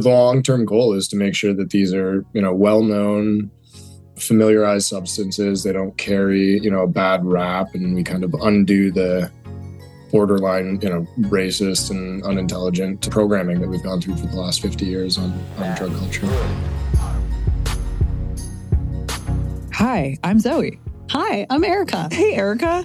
the 0.00 0.08
long 0.08 0.42
term 0.42 0.64
goal 0.64 0.94
is 0.94 1.08
to 1.08 1.16
make 1.16 1.34
sure 1.34 1.54
that 1.54 1.70
these 1.70 1.92
are 1.92 2.24
you 2.32 2.40
know 2.40 2.54
well 2.54 2.82
known 2.82 3.50
familiarized 4.16 4.86
substances. 4.86 5.64
They 5.64 5.72
don't 5.72 5.96
carry 5.98 6.60
you 6.60 6.70
know 6.70 6.82
a 6.82 6.88
bad 6.88 7.24
rap 7.24 7.74
and 7.74 7.94
we 7.94 8.02
kind 8.02 8.24
of 8.24 8.34
undo 8.34 8.90
the 8.90 9.30
borderline 10.10 10.78
you 10.82 10.88
know 10.90 11.06
racist 11.30 11.90
and 11.90 12.22
unintelligent 12.24 13.10
programming 13.10 13.60
that 13.60 13.68
we've 13.68 13.82
gone 13.82 14.00
through 14.00 14.16
for 14.16 14.26
the 14.26 14.36
last 14.36 14.60
50 14.60 14.84
years 14.84 15.18
on, 15.18 15.32
on 15.56 15.76
drug 15.76 15.94
culture. 15.96 16.26
Hi 19.72 20.16
i'm 20.22 20.38
zoe. 20.38 20.78
Hi 21.10 21.46
i'm 21.50 21.64
erica. 21.64 22.08
Hey 22.12 22.34
erica 22.34 22.84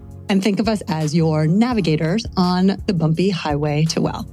and 0.31 0.41
think 0.41 0.61
of 0.61 0.69
us 0.69 0.81
as 0.87 1.13
your 1.13 1.45
navigators 1.45 2.25
on 2.37 2.81
the 2.87 2.93
bumpy 2.93 3.29
highway 3.29 3.83
to 3.83 3.99
well. 3.99 4.25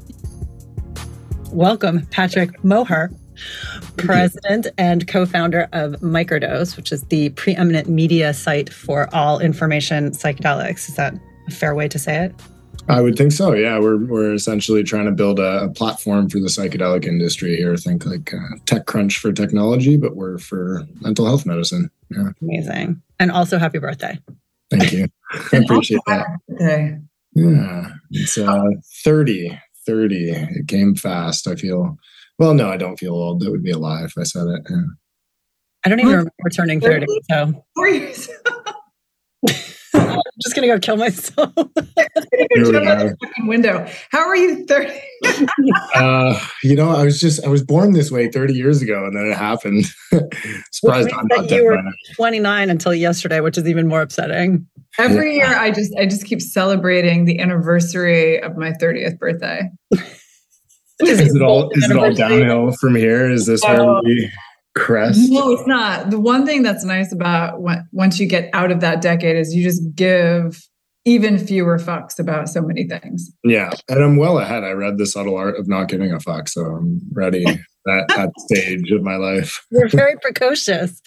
Welcome, 1.50 2.06
Patrick 2.06 2.62
Moher, 2.62 3.10
president 3.96 4.68
and 4.78 5.08
co 5.08 5.26
founder 5.26 5.68
of 5.72 5.94
Microdose, 5.94 6.76
which 6.76 6.92
is 6.92 7.02
the 7.06 7.30
preeminent 7.30 7.88
media 7.88 8.32
site 8.32 8.72
for 8.72 9.12
all 9.12 9.40
information 9.40 10.12
psychedelics. 10.12 10.88
Is 10.88 10.94
that 10.94 11.14
a 11.48 11.50
fair 11.50 11.74
way 11.74 11.88
to 11.88 11.98
say 11.98 12.26
it? 12.26 12.34
I 12.88 13.00
would 13.00 13.16
think 13.16 13.32
so. 13.32 13.52
Yeah, 13.54 13.80
we're 13.80 13.96
we're 13.96 14.34
essentially 14.34 14.84
trying 14.84 15.06
to 15.06 15.12
build 15.12 15.40
a, 15.40 15.64
a 15.64 15.68
platform 15.68 16.28
for 16.28 16.38
the 16.38 16.46
psychedelic 16.46 17.06
industry 17.06 17.56
here. 17.56 17.76
Think 17.76 18.06
like 18.06 18.32
uh, 18.32 18.54
TechCrunch 18.66 19.18
for 19.18 19.32
technology, 19.32 19.96
but 19.96 20.14
we're 20.14 20.38
for 20.38 20.86
mental 21.00 21.26
health 21.26 21.44
medicine. 21.44 21.90
Yeah, 22.08 22.30
amazing. 22.40 23.02
And 23.18 23.32
also, 23.32 23.58
happy 23.58 23.78
birthday! 23.80 24.16
Thank 24.70 24.92
you. 24.92 25.08
I 25.52 25.56
appreciate 25.58 26.00
that. 26.06 26.26
Okay. 26.54 26.98
Yeah. 27.34 27.88
It's 28.10 28.38
uh, 28.38 28.62
30. 29.04 29.58
30. 29.86 30.30
It 30.30 30.68
came 30.68 30.94
fast. 30.94 31.46
I 31.46 31.54
feel, 31.54 31.96
well, 32.38 32.54
no, 32.54 32.68
I 32.68 32.76
don't 32.76 32.98
feel 32.98 33.14
old. 33.14 33.40
That 33.40 33.50
would 33.50 33.62
be 33.62 33.70
a 33.70 33.78
lie 33.78 34.04
if 34.04 34.12
I 34.18 34.24
said 34.24 34.46
it. 34.48 34.62
Yeah. 34.68 34.82
I 35.84 35.88
don't 35.88 36.00
even 36.00 36.10
remember 36.10 36.32
turning 36.52 36.80
30. 36.80 37.06
So. 37.30 37.64
I'm 39.94 40.20
just 40.42 40.54
gonna 40.54 40.66
go 40.66 40.78
kill 40.78 40.96
myself. 40.96 41.52
window. 43.40 43.86
How 44.10 44.28
are 44.28 44.36
you 44.36 44.66
30? 44.66 45.00
uh, 45.94 46.38
you 46.62 46.76
know, 46.76 46.90
I 46.90 47.04
was 47.04 47.20
just 47.20 47.44
I 47.44 47.48
was 47.48 47.62
born 47.62 47.92
this 47.92 48.10
way 48.10 48.28
30 48.28 48.54
years 48.54 48.82
ago 48.82 49.06
and 49.06 49.16
then 49.16 49.26
it 49.26 49.36
happened. 49.36 49.86
Surprised 50.72 51.10
I'm 51.12 51.26
not 51.28 51.50
you 51.50 51.64
were 51.64 51.82
29 52.16 52.70
until 52.70 52.94
yesterday, 52.94 53.40
which 53.40 53.56
is 53.56 53.66
even 53.66 53.88
more 53.88 54.02
upsetting. 54.02 54.66
Every 54.98 55.36
yeah. 55.36 55.48
year 55.48 55.58
I 55.58 55.70
just 55.70 55.94
I 55.96 56.06
just 56.06 56.26
keep 56.26 56.42
celebrating 56.42 57.24
the 57.24 57.38
anniversary 57.38 58.42
of 58.42 58.56
my 58.56 58.72
30th 58.72 59.18
birthday. 59.18 59.70
is, 59.92 61.34
it 61.34 61.42
all 61.42 61.70
is 61.70 61.88
it 61.88 61.96
all 61.96 62.12
downhill 62.12 62.72
from 62.72 62.96
here? 62.96 63.30
Is 63.30 63.46
this 63.46 63.62
where 63.62 63.80
oh. 63.80 64.00
we 64.04 64.30
crest? 64.76 65.30
No, 65.30 65.52
it's 65.52 65.66
not. 65.66 66.10
The 66.10 66.18
one 66.18 66.44
thing 66.46 66.62
that's 66.62 66.84
nice 66.84 67.12
about 67.12 67.62
when, 67.62 67.88
once 67.92 68.18
you 68.18 68.26
get 68.26 68.50
out 68.52 68.72
of 68.72 68.80
that 68.80 69.00
decade 69.00 69.36
is 69.36 69.54
you 69.54 69.62
just 69.62 69.82
give 69.94 70.60
even 71.04 71.38
fewer 71.38 71.78
fucks 71.78 72.18
about 72.18 72.48
so 72.48 72.60
many 72.60 72.86
things. 72.86 73.30
Yeah. 73.44 73.70
And 73.88 74.02
I'm 74.02 74.16
well 74.16 74.38
ahead. 74.38 74.64
I 74.64 74.72
read 74.72 74.98
The 74.98 75.06
Subtle 75.06 75.36
Art 75.36 75.58
of 75.58 75.66
Not 75.66 75.88
Giving 75.88 76.12
a 76.12 76.20
Fuck. 76.20 76.48
So 76.48 76.62
I'm 76.62 77.00
ready 77.12 77.44
at 77.88 78.08
that 78.08 78.30
stage 78.38 78.90
of 78.90 79.02
my 79.02 79.16
life. 79.16 79.64
You're 79.70 79.88
very 79.88 80.16
precocious. 80.16 81.00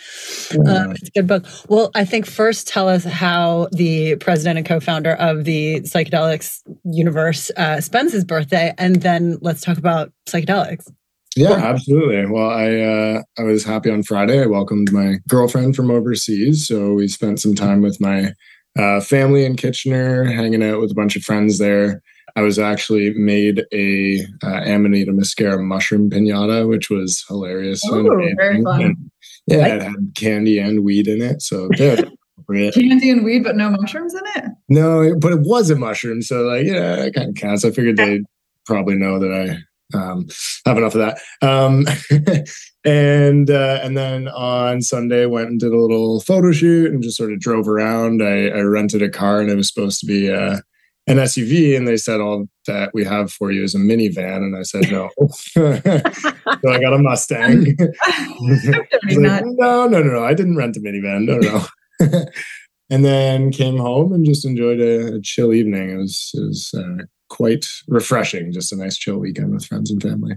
Yeah. 0.51 0.59
Um, 0.59 0.91
it's 0.91 1.09
a 1.09 1.11
good 1.11 1.27
book. 1.27 1.45
Well, 1.67 1.91
I 1.95 2.05
think 2.05 2.25
first 2.25 2.67
tell 2.67 2.87
us 2.87 3.03
how 3.03 3.67
the 3.71 4.15
president 4.17 4.57
and 4.57 4.67
co 4.67 4.79
founder 4.79 5.13
of 5.13 5.45
the 5.45 5.81
psychedelics 5.81 6.61
universe 6.85 7.51
uh, 7.57 7.81
spends 7.81 8.13
his 8.13 8.25
birthday. 8.25 8.73
And 8.77 9.01
then 9.01 9.37
let's 9.41 9.61
talk 9.61 9.77
about 9.77 10.11
psychedelics. 10.27 10.91
Yeah, 11.35 11.53
absolutely. 11.53 12.25
Well, 12.25 12.49
I 12.49 12.79
uh, 12.79 13.21
I 13.37 13.43
was 13.43 13.63
happy 13.63 13.89
on 13.89 14.03
Friday. 14.03 14.41
I 14.41 14.47
welcomed 14.47 14.91
my 14.91 15.15
girlfriend 15.29 15.77
from 15.77 15.89
overseas, 15.89 16.67
so 16.67 16.93
we 16.93 17.07
spent 17.07 17.39
some 17.39 17.55
time 17.55 17.81
with 17.81 18.01
my 18.01 18.33
uh, 18.77 18.99
family 18.99 19.45
in 19.45 19.55
Kitchener, 19.55 20.25
hanging 20.25 20.61
out 20.61 20.81
with 20.81 20.91
a 20.91 20.95
bunch 20.95 21.15
of 21.15 21.23
friends 21.23 21.57
there. 21.57 22.01
I 22.35 22.41
was 22.41 22.59
actually 22.59 23.13
made 23.13 23.65
a 23.73 24.19
uh, 24.43 24.61
Amanita 24.65 25.11
muscaria 25.11 25.61
mushroom 25.61 26.09
pinata, 26.09 26.67
which 26.67 26.89
was 26.89 27.23
hilarious. 27.27 27.81
Oh, 27.85 28.03
very 28.37 28.63
fun. 28.63 28.81
And, 28.81 29.11
yeah, 29.47 29.67
it 29.67 29.81
had 29.83 29.95
candy 30.15 30.59
and 30.59 30.83
weed 30.83 31.07
in 31.07 31.21
it, 31.21 31.41
so 31.41 31.69
candy 31.77 33.09
and 33.09 33.23
weed, 33.23 33.43
but 33.43 33.55
no 33.55 33.69
mushrooms 33.69 34.13
in 34.13 34.43
it. 34.43 34.51
No, 34.69 35.15
but 35.17 35.33
it 35.33 35.39
was 35.41 35.69
a 35.69 35.75
mushroom, 35.75 36.21
so 36.21 36.43
like 36.43 36.65
yeah, 36.65 37.03
it 37.03 37.13
kind 37.13 37.29
of 37.29 37.35
counts. 37.35 37.65
I 37.65 37.71
figured 37.71 37.97
they'd 37.97 38.23
probably 38.65 38.95
know 38.95 39.19
that 39.19 39.33
I 39.33 39.57
um, 39.93 40.27
have 40.65 40.77
enough 40.77 40.95
of 40.95 41.01
that. 41.01 41.19
Um, 41.41 41.85
and 42.85 43.49
uh, 43.49 43.79
and 43.83 43.97
then 43.97 44.27
on 44.29 44.81
Sunday 44.81 45.25
went 45.25 45.49
and 45.49 45.59
did 45.59 45.71
a 45.71 45.79
little 45.79 46.21
photo 46.21 46.51
shoot 46.51 46.91
and 46.91 47.03
just 47.03 47.17
sort 47.17 47.31
of 47.31 47.39
drove 47.39 47.67
around. 47.67 48.23
I, 48.23 48.47
I 48.47 48.61
rented 48.61 49.01
a 49.01 49.09
car 49.09 49.41
and 49.41 49.49
it 49.49 49.55
was 49.55 49.67
supposed 49.67 49.99
to 50.01 50.05
be 50.05 50.31
uh, 50.31 50.59
an 51.07 51.17
SUV, 51.17 51.75
and 51.75 51.87
they 51.87 51.97
said 51.97 52.21
all 52.21 52.47
that 52.67 52.91
we 52.93 53.03
have 53.03 53.31
for 53.31 53.51
you 53.51 53.63
is 53.63 53.73
a 53.73 53.79
minivan, 53.79 54.37
and 54.37 54.55
I 54.55 54.63
said 54.63 54.91
no. 54.91 55.09
so 55.37 55.73
I 55.73 56.79
got 56.79 56.93
a 56.93 56.99
Mustang. 56.99 57.75
like, 57.79 59.45
no, 59.45 59.87
no, 59.87 59.87
no, 59.87 60.03
no. 60.03 60.23
I 60.23 60.33
didn't 60.33 60.57
rent 60.57 60.77
a 60.77 60.79
minivan. 60.79 61.25
No, 61.25 61.37
no. 61.37 62.23
and 62.89 63.03
then 63.03 63.51
came 63.51 63.77
home 63.77 64.13
and 64.13 64.25
just 64.25 64.45
enjoyed 64.45 64.79
a, 64.79 65.15
a 65.15 65.21
chill 65.21 65.53
evening. 65.53 65.89
It 65.89 65.97
was 65.97 66.31
it 66.35 66.41
was 66.41 66.73
uh, 66.77 67.03
quite 67.29 67.65
refreshing. 67.87 68.51
Just 68.51 68.71
a 68.71 68.75
nice 68.75 68.97
chill 68.97 69.17
weekend 69.17 69.53
with 69.53 69.65
friends 69.65 69.89
and 69.89 70.01
family. 70.01 70.35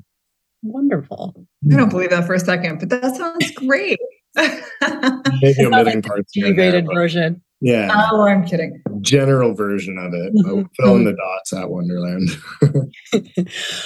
Wonderful. 0.62 1.34
I 1.70 1.76
don't 1.76 1.90
believe 1.90 2.10
that 2.10 2.26
for 2.26 2.32
a 2.32 2.40
second, 2.40 2.80
but 2.80 2.88
that 2.88 3.16
sounds 3.16 3.50
great. 3.50 3.98
Maybe 4.34 5.66
omitting 5.66 6.00
parts. 6.00 6.34
Integrated 6.34 6.86
version. 6.86 7.42
Yeah. 7.64 8.08
Oh, 8.12 8.20
I'm 8.20 8.44
kidding. 8.44 8.82
General 9.00 9.54
version 9.54 9.96
of 9.96 10.12
it. 10.12 10.34
Mm-hmm. 10.34 10.64
Fill 10.76 10.96
in 10.96 11.04
the 11.04 11.14
dots 11.14 11.54
at 11.54 11.70
Wonderland. 11.70 12.28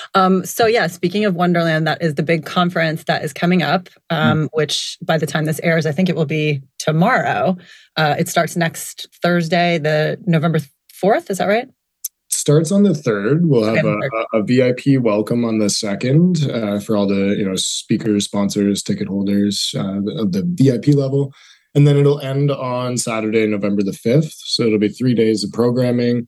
um, 0.14 0.44
so 0.44 0.66
yeah, 0.66 0.88
speaking 0.88 1.24
of 1.24 1.36
Wonderland, 1.36 1.86
that 1.86 2.02
is 2.02 2.16
the 2.16 2.24
big 2.24 2.44
conference 2.44 3.04
that 3.04 3.22
is 3.22 3.32
coming 3.32 3.62
up. 3.62 3.88
Um, 4.10 4.46
mm. 4.46 4.48
Which 4.52 4.98
by 5.00 5.16
the 5.16 5.26
time 5.26 5.44
this 5.44 5.60
airs, 5.62 5.86
I 5.86 5.92
think 5.92 6.08
it 6.08 6.16
will 6.16 6.26
be 6.26 6.60
tomorrow. 6.80 7.56
Uh, 7.96 8.16
it 8.18 8.28
starts 8.28 8.56
next 8.56 9.06
Thursday, 9.22 9.78
the 9.78 10.18
November 10.26 10.58
fourth. 10.92 11.30
Is 11.30 11.38
that 11.38 11.46
right? 11.46 11.68
starts 12.30 12.72
on 12.72 12.82
the 12.82 12.94
third. 12.94 13.48
We'll 13.48 13.64
have 13.64 13.84
a, 13.84 13.98
a, 14.34 14.42
VIP 14.42 15.00
welcome 15.02 15.44
on 15.44 15.58
the 15.58 15.70
second 15.70 16.50
uh, 16.50 16.78
for 16.80 16.96
all 16.96 17.06
the 17.06 17.36
you 17.38 17.48
know 17.48 17.56
speakers, 17.56 18.24
sponsors, 18.24 18.82
ticket 18.82 19.08
holders 19.08 19.74
uh, 19.76 20.00
of 20.20 20.32
the 20.32 20.42
VIP 20.46 20.88
level, 20.94 21.32
and 21.78 21.86
then 21.86 21.96
it'll 21.96 22.18
end 22.18 22.50
on 22.50 22.98
Saturday, 22.98 23.46
November 23.46 23.84
the 23.84 23.92
fifth. 23.92 24.32
So 24.32 24.64
it'll 24.64 24.80
be 24.80 24.88
three 24.88 25.14
days 25.14 25.44
of 25.44 25.52
programming. 25.52 26.26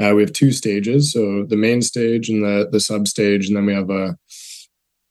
Uh, 0.00 0.12
we 0.14 0.22
have 0.22 0.32
two 0.32 0.52
stages, 0.52 1.12
so 1.12 1.44
the 1.44 1.56
main 1.56 1.82
stage 1.82 2.28
and 2.28 2.44
the 2.44 2.68
the 2.70 2.78
sub 2.78 3.08
stage, 3.08 3.48
and 3.48 3.56
then 3.56 3.66
we 3.66 3.74
have 3.74 3.90
a. 3.90 4.16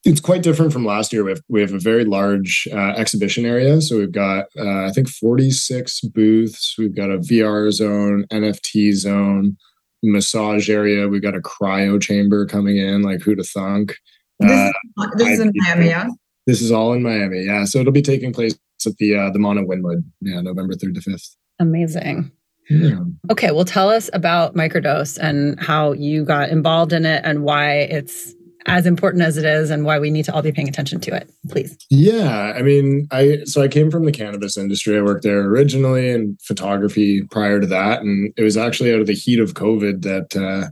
It's 0.04 0.20
quite 0.20 0.42
different 0.42 0.72
from 0.72 0.86
last 0.86 1.12
year. 1.12 1.24
We 1.24 1.32
have 1.32 1.42
we 1.50 1.60
have 1.60 1.74
a 1.74 1.78
very 1.78 2.06
large 2.06 2.66
uh, 2.72 2.94
exhibition 2.96 3.44
area, 3.44 3.82
so 3.82 3.98
we've 3.98 4.10
got 4.10 4.46
uh, 4.58 4.86
I 4.86 4.92
think 4.92 5.10
forty 5.10 5.50
six 5.50 6.00
booths. 6.00 6.74
We've 6.78 6.96
got 6.96 7.10
a 7.10 7.18
VR 7.18 7.70
zone, 7.70 8.24
NFT 8.32 8.94
zone 8.94 9.58
massage 10.02 10.70
area. 10.70 11.06
We've 11.06 11.22
got 11.22 11.36
a 11.36 11.40
cryo 11.40 12.00
chamber 12.00 12.46
coming 12.46 12.78
in. 12.78 13.02
Like 13.02 13.20
who 13.20 13.34
to 13.34 13.44
thunk? 13.44 13.94
This, 14.40 14.72
uh, 14.98 15.06
this 15.16 15.28
is 15.28 15.40
in 15.40 15.52
Miami, 15.54 15.88
yeah. 15.88 16.08
This 16.46 16.60
is 16.60 16.72
all 16.72 16.92
in 16.92 17.02
Miami, 17.02 17.42
yeah. 17.42 17.64
So 17.64 17.78
it'll 17.78 17.92
be 17.92 18.02
taking 18.02 18.32
place 18.32 18.58
at 18.86 18.96
the 18.96 19.16
uh, 19.16 19.30
the 19.30 19.38
Mana 19.38 19.62
Wynwood, 19.62 20.04
yeah, 20.20 20.40
November 20.40 20.74
third 20.74 20.94
to 20.94 21.00
fifth. 21.00 21.36
Amazing. 21.58 22.32
Yeah. 22.70 23.00
Okay, 23.30 23.50
well, 23.50 23.64
tell 23.64 23.90
us 23.90 24.08
about 24.12 24.54
microdose 24.54 25.18
and 25.18 25.60
how 25.60 25.92
you 25.92 26.24
got 26.24 26.48
involved 26.48 26.92
in 26.92 27.04
it 27.04 27.22
and 27.24 27.42
why 27.42 27.74
it's 27.74 28.34
as 28.66 28.86
important 28.86 29.22
as 29.22 29.36
it 29.36 29.44
is 29.44 29.70
and 29.70 29.84
why 29.84 29.98
we 29.98 30.10
need 30.10 30.24
to 30.24 30.32
all 30.32 30.42
be 30.42 30.52
paying 30.52 30.68
attention 30.68 31.00
to 31.00 31.14
it 31.14 31.28
please 31.48 31.76
yeah 31.90 32.52
i 32.56 32.62
mean 32.62 33.06
i 33.10 33.38
so 33.44 33.62
i 33.62 33.68
came 33.68 33.90
from 33.90 34.04
the 34.04 34.12
cannabis 34.12 34.56
industry 34.56 34.96
i 34.96 35.02
worked 35.02 35.24
there 35.24 35.40
originally 35.40 36.10
in 36.10 36.36
photography 36.42 37.22
prior 37.24 37.60
to 37.60 37.66
that 37.66 38.02
and 38.02 38.32
it 38.36 38.42
was 38.42 38.56
actually 38.56 38.92
out 38.94 39.00
of 39.00 39.06
the 39.06 39.14
heat 39.14 39.40
of 39.40 39.54
covid 39.54 40.02
that 40.02 40.36
uh, 40.36 40.68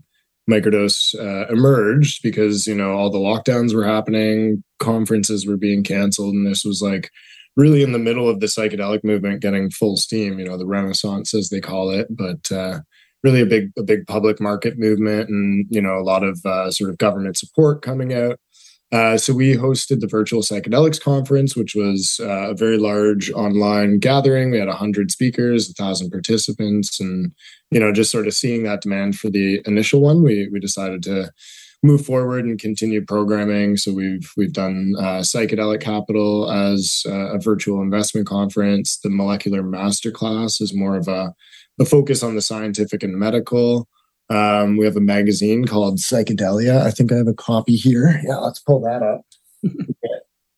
microdose 0.51 1.15
uh, 1.19 1.47
emerged 1.53 2.23
because 2.23 2.67
you 2.67 2.75
know 2.75 2.93
all 2.93 3.11
the 3.11 3.19
lockdowns 3.19 3.75
were 3.75 3.85
happening 3.85 4.63
conferences 4.79 5.47
were 5.47 5.57
being 5.57 5.83
canceled 5.83 6.35
and 6.35 6.47
this 6.47 6.65
was 6.65 6.83
like 6.83 7.11
really 7.57 7.83
in 7.83 7.93
the 7.93 7.99
middle 7.99 8.29
of 8.29 8.41
the 8.41 8.47
psychedelic 8.47 9.05
movement 9.05 9.43
getting 9.43 9.71
full 9.71 9.97
steam, 9.97 10.39
you 10.39 10.45
know, 10.45 10.57
the 10.57 10.67
renaissance 10.67 11.35
as 11.35 11.51
they 11.51 11.61
call 11.61 11.91
it, 11.91 12.07
but 12.11 12.51
uh, 12.53 12.81
really 13.23 13.41
a 13.41 13.47
big 13.47 13.71
a 13.79 13.83
big 13.83 14.07
public 14.07 14.41
market 14.41 14.79
movement 14.79 15.29
and 15.29 15.67
you 15.69 15.81
know 15.81 15.99
a 15.99 16.03
lot 16.03 16.25
of 16.25 16.41
uh, 16.45 16.71
sort 16.71 16.91
of 16.91 16.99
government 16.99 17.37
support 17.37 17.83
coming 17.83 18.15
out. 18.15 18.39
Uh, 18.93 19.17
so 19.17 19.33
we 19.33 19.57
hosted 19.57 20.01
the 20.01 20.09
virtual 20.09 20.43
psychedelics 20.43 21.01
conference, 21.01 21.57
which 21.57 21.77
was 21.77 22.21
uh, 22.21 22.51
a 22.51 22.55
very 22.55 22.77
large 22.77 23.31
online 23.31 24.01
gathering. 24.01 24.51
We 24.51 24.59
had 24.59 24.69
hundred 24.69 25.13
speakers, 25.13 25.73
thousand 25.75 26.11
participants, 26.11 26.99
and 26.99 27.33
you 27.71 27.79
know 27.79 27.93
just 27.93 28.11
sort 28.11 28.27
of 28.27 28.35
seeing 28.35 28.65
that 28.65 28.83
demand 28.83 29.17
for 29.17 29.31
the 29.31 29.63
initial 29.65 30.01
one, 30.01 30.23
we 30.23 30.49
we 30.49 30.59
decided 30.59 31.05
to 31.05 31.31
move 31.83 32.05
forward 32.05 32.45
and 32.45 32.59
continue 32.59 33.05
programming. 33.05 33.77
So 33.77 33.93
we've 33.93 34.31
we've 34.37 34.53
done 34.53 34.95
uh, 34.99 35.21
psychedelic 35.21 35.81
capital 35.81 36.51
as 36.51 37.05
uh, 37.07 37.35
a 37.35 37.39
virtual 37.39 37.83
investment 37.83 38.27
conference. 38.27 38.99
The 38.99 39.11
molecular 39.11 39.63
masterclass 39.63 40.61
is 40.61 40.75
more 40.75 40.97
of 40.97 41.09
a, 41.09 41.33
a 41.79 41.85
focus 41.85 42.23
on 42.23 42.35
the 42.35 42.43
scientific 42.43 43.03
and 43.03 43.17
medical. 43.17 43.89
Um, 44.31 44.77
we 44.77 44.85
have 44.85 44.97
a 44.97 45.01
magazine 45.01 45.65
called 45.65 45.99
Psychedelia. 45.99 46.83
I 46.83 46.91
think 46.91 47.13
I 47.13 47.17
have 47.17 47.27
a 47.27 47.35
copy 47.35 47.75
here. 47.75 48.21
Yeah, 48.25 48.37
let's 48.37 48.61
pull 48.61 48.81
that 48.83 49.03
up. 49.03 49.23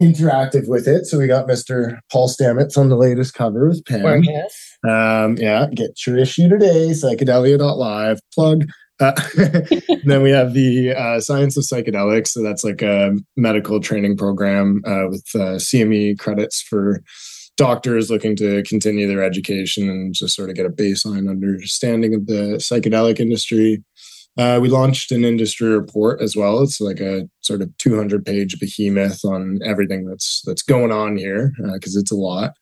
interactive 0.03 0.69
with 0.69 0.89
it. 0.89 1.07
So 1.07 1.19
we 1.19 1.27
got 1.27 1.47
Mr. 1.47 1.99
Paul 2.11 2.29
Stamets 2.29 2.77
on 2.77 2.89
the 2.89 2.97
latest 2.97 3.35
cover 3.35 3.69
with 3.69 3.85
Pam. 3.85 4.25
Yes. 4.25 4.77
Um, 4.87 5.37
yeah, 5.39 5.67
get 5.73 6.07
your 6.07 6.19
issue 6.19 6.49
today, 6.49 6.91
psychedelia.live. 6.91 8.19
Plug. 8.35 8.65
Uh, 9.01 9.13
then 10.05 10.23
we 10.23 10.31
have 10.31 10.55
the 10.55 10.93
uh, 10.93 11.21
Science 11.21 11.57
of 11.57 11.65
Psychedelics. 11.65 12.29
So 12.29 12.43
that's 12.43 12.65
like 12.65 12.83
a 12.83 13.17
medical 13.37 13.81
training 13.81 14.17
program 14.17 14.83
uh, 14.87 15.07
with 15.09 15.27
uh, 15.35 15.59
CME 15.59 16.19
credits 16.19 16.61
for 16.61 17.03
doctors 17.57 18.11
looking 18.11 18.37
to 18.37 18.63
continue 18.65 19.07
their 19.07 19.23
education 19.23 19.89
and 19.89 20.15
just 20.15 20.35
sort 20.35 20.51
of 20.51 20.57
get 20.57 20.67
a 20.67 20.71
baseline 20.71 21.29
understanding 21.29 22.15
of 22.15 22.27
the 22.27 22.57
psychedelic 22.59 23.21
industry. 23.21 23.83
Uh, 24.39 24.59
we 24.63 24.69
launched 24.69 25.13
an 25.13 25.25
industry 25.25 25.69
report 25.69 26.23
as 26.23 26.35
well. 26.35 26.63
It's 26.63 26.81
like 26.81 27.01
a 27.01 27.29
sort 27.41 27.61
of 27.61 27.77
200 27.77 28.25
page 28.25 28.59
behemoth 28.59 29.25
on 29.25 29.61
everything 29.65 30.07
that's 30.07 30.43
that's 30.47 30.63
going 30.63 30.91
on 30.91 31.19
here 31.19 31.53
because 31.75 31.97
uh, 31.97 32.01
it's 32.01 32.11
a 32.11 32.17
lot. 32.17 32.55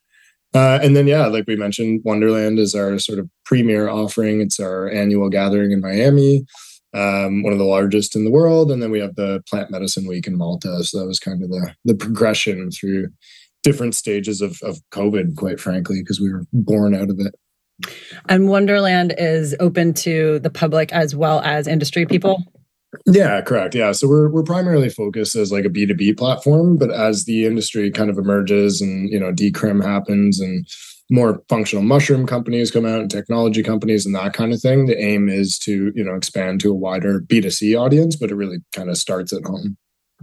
Uh, 0.53 0.81
and 0.83 0.97
then, 0.97 1.07
yeah, 1.07 1.27
like 1.27 1.45
we 1.47 1.55
mentioned, 1.55 2.01
Wonderland 2.05 2.59
is 2.59 2.75
our 2.75 2.99
sort 2.99 3.21
of 3.21 3.29
premier 3.45 3.89
offering. 3.89 4.41
It's 4.41 4.59
our 4.59 4.91
annual 4.91 5.29
gathering 5.29 5.71
in 5.71 5.81
Miami, 5.81 6.45
um, 6.93 7.45
one 7.45 7.53
of 7.53 7.61
the 7.61 7.65
largest 7.65 8.17
in 8.17 8.25
the 8.25 8.33
world. 8.33 8.73
And 8.73 8.83
then 8.83 8.91
we 8.91 8.99
have 8.99 9.15
the 9.15 9.45
Plant 9.49 9.71
Medicine 9.71 10.09
Week 10.09 10.27
in 10.27 10.37
Malta. 10.37 10.83
So 10.83 10.99
that 10.99 11.07
was 11.07 11.21
kind 11.21 11.43
of 11.43 11.51
the 11.51 11.73
the 11.85 11.95
progression 11.95 12.71
through 12.73 13.11
different 13.63 13.95
stages 13.95 14.41
of, 14.41 14.59
of 14.63 14.79
COVID, 14.91 15.37
quite 15.37 15.61
frankly, 15.61 16.01
because 16.03 16.21
we 16.21 16.33
were 16.33 16.45
born 16.53 16.95
out 16.95 17.11
of 17.11 17.19
it. 17.21 17.35
And 18.29 18.49
Wonderland 18.49 19.15
is 19.17 19.55
open 19.59 19.95
to 19.95 20.39
the 20.41 20.51
public 20.51 20.93
as 20.93 21.17
well 21.17 21.41
as 21.41 21.67
industry 21.67 22.07
people. 22.07 22.43
Yeah, 23.07 23.41
correct. 23.41 23.75
Yeah. 23.75 23.93
So 23.93 24.09
we're 24.09 24.29
we're 24.29 24.43
primarily 24.43 24.89
focused 24.89 25.37
as 25.37 25.53
like 25.53 25.65
a 25.65 25.71
B2B 25.71 26.19
platform, 26.19 26.77
but 26.77 26.91
as 26.91 27.25
the 27.25 27.47
industry 27.47 27.91
kind 27.91 28.11
of 28.11 28.19
emerges 28.19 28.81
and 28.81 29.09
you 29.09 29.19
know 29.19 29.33
decrim 29.33 29.83
happens 29.83 30.41
and 30.41 30.67
more 31.11 31.43
functional 31.49 31.83
mushroom 31.83 32.27
companies 32.27 32.71
come 32.71 32.87
out 32.87 33.01
and 33.01 33.11
technology 33.11 33.63
companies 33.63 34.07
and 34.07 34.15
that 34.15 34.33
kind 34.33 34.53
of 34.53 34.61
thing, 34.61 34.87
the 34.87 34.99
aim 34.99 35.29
is 35.29 35.59
to, 35.59 35.93
you 35.95 36.05
know, 36.05 36.15
expand 36.15 36.61
to 36.61 36.71
a 36.71 36.75
wider 36.75 37.21
B2C 37.21 37.79
audience, 37.79 38.15
but 38.15 38.31
it 38.31 38.37
really 38.37 38.59
kind 38.75 38.89
of 38.89 38.97
starts 38.97 39.33
at 39.33 39.45
home. 39.45 39.77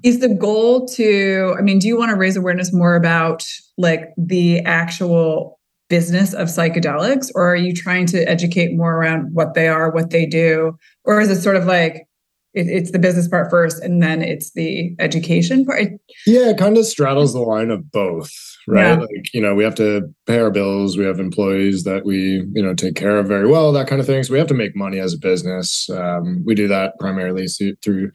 Is 0.03 0.19
the 0.19 0.29
goal 0.29 0.87
to, 0.89 1.55
I 1.57 1.61
mean, 1.61 1.79
do 1.79 1.87
you 1.87 1.97
want 1.97 2.11
to 2.11 2.15
raise 2.15 2.37
awareness 2.37 2.73
more 2.73 2.95
about 2.95 3.45
like 3.77 4.09
the 4.17 4.59
actual 4.61 5.59
business 5.89 6.33
of 6.33 6.47
psychedelics, 6.49 7.31
or 7.33 7.49
are 7.49 7.55
you 7.55 7.73
trying 7.73 8.05
to 8.07 8.29
educate 8.29 8.75
more 8.75 8.95
around 8.95 9.33
what 9.33 9.53
they 9.53 9.67
are, 9.67 9.91
what 9.91 10.09
they 10.09 10.25
do? 10.25 10.77
Or 11.05 11.21
is 11.21 11.29
it 11.29 11.41
sort 11.41 11.55
of 11.55 11.65
like, 11.65 12.07
it's 12.53 12.91
the 12.91 12.99
business 12.99 13.27
part 13.27 13.49
first 13.49 13.83
and 13.83 14.01
then 14.01 14.21
it's 14.21 14.51
the 14.51 14.95
education 14.99 15.63
part? 15.65 15.83
Yeah 16.25 16.49
it 16.49 16.57
kind 16.57 16.77
of 16.77 16.85
straddles 16.85 17.33
the 17.33 17.39
line 17.39 17.69
of 17.69 17.91
both 17.91 18.31
right? 18.67 18.81
Yeah. 18.81 18.95
like 18.99 19.33
you 19.33 19.41
know 19.41 19.55
we 19.55 19.63
have 19.63 19.75
to 19.75 20.13
pay 20.25 20.39
our 20.39 20.51
bills 20.51 20.97
we 20.97 21.05
have 21.05 21.19
employees 21.19 21.83
that 21.83 22.05
we 22.05 22.43
you 22.53 22.61
know 22.61 22.73
take 22.73 22.95
care 22.95 23.17
of 23.17 23.27
very 23.27 23.47
well 23.47 23.71
that 23.71 23.87
kind 23.87 24.01
of 24.01 24.05
thing. 24.05 24.23
So 24.23 24.33
we 24.33 24.39
have 24.39 24.47
to 24.47 24.53
make 24.53 24.75
money 24.75 24.99
as 24.99 25.13
a 25.13 25.17
business. 25.17 25.89
Um, 25.89 26.43
we 26.45 26.53
do 26.53 26.67
that 26.67 26.99
primarily 26.99 27.47
through 27.81 28.11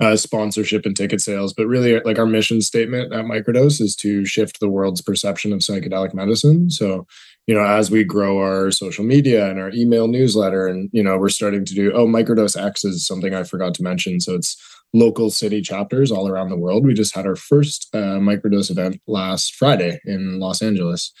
uh, 0.00 0.16
sponsorship 0.16 0.84
and 0.84 0.96
ticket 0.96 1.20
sales. 1.20 1.52
But 1.52 1.66
really, 1.66 2.00
like 2.00 2.18
our 2.18 2.26
mission 2.26 2.60
statement 2.60 3.12
at 3.12 3.24
Microdose 3.24 3.80
is 3.80 3.96
to 3.96 4.24
shift 4.24 4.60
the 4.60 4.68
world's 4.68 5.02
perception 5.02 5.52
of 5.52 5.60
psychedelic 5.60 6.14
medicine. 6.14 6.70
So, 6.70 7.06
you 7.46 7.54
know, 7.54 7.64
as 7.64 7.90
we 7.90 8.04
grow 8.04 8.38
our 8.38 8.70
social 8.70 9.04
media 9.04 9.48
and 9.48 9.58
our 9.58 9.70
email 9.72 10.08
newsletter, 10.08 10.66
and 10.66 10.90
you 10.92 11.02
know, 11.02 11.16
we're 11.18 11.28
starting 11.28 11.64
to 11.64 11.74
do. 11.74 11.92
Oh, 11.92 12.06
Microdose 12.06 12.62
X 12.62 12.84
is 12.84 13.06
something 13.06 13.34
I 13.34 13.42
forgot 13.44 13.74
to 13.74 13.82
mention. 13.82 14.20
So 14.20 14.34
it's 14.34 14.56
local 14.92 15.30
city 15.30 15.60
chapters 15.60 16.10
all 16.10 16.28
around 16.28 16.48
the 16.48 16.56
world. 16.56 16.84
We 16.84 16.94
just 16.94 17.14
had 17.14 17.26
our 17.26 17.36
first 17.36 17.88
uh, 17.94 18.18
Microdose 18.18 18.70
event 18.70 19.00
last 19.06 19.54
Friday 19.54 20.00
in 20.04 20.38
Los 20.38 20.62
Angeles 20.62 21.12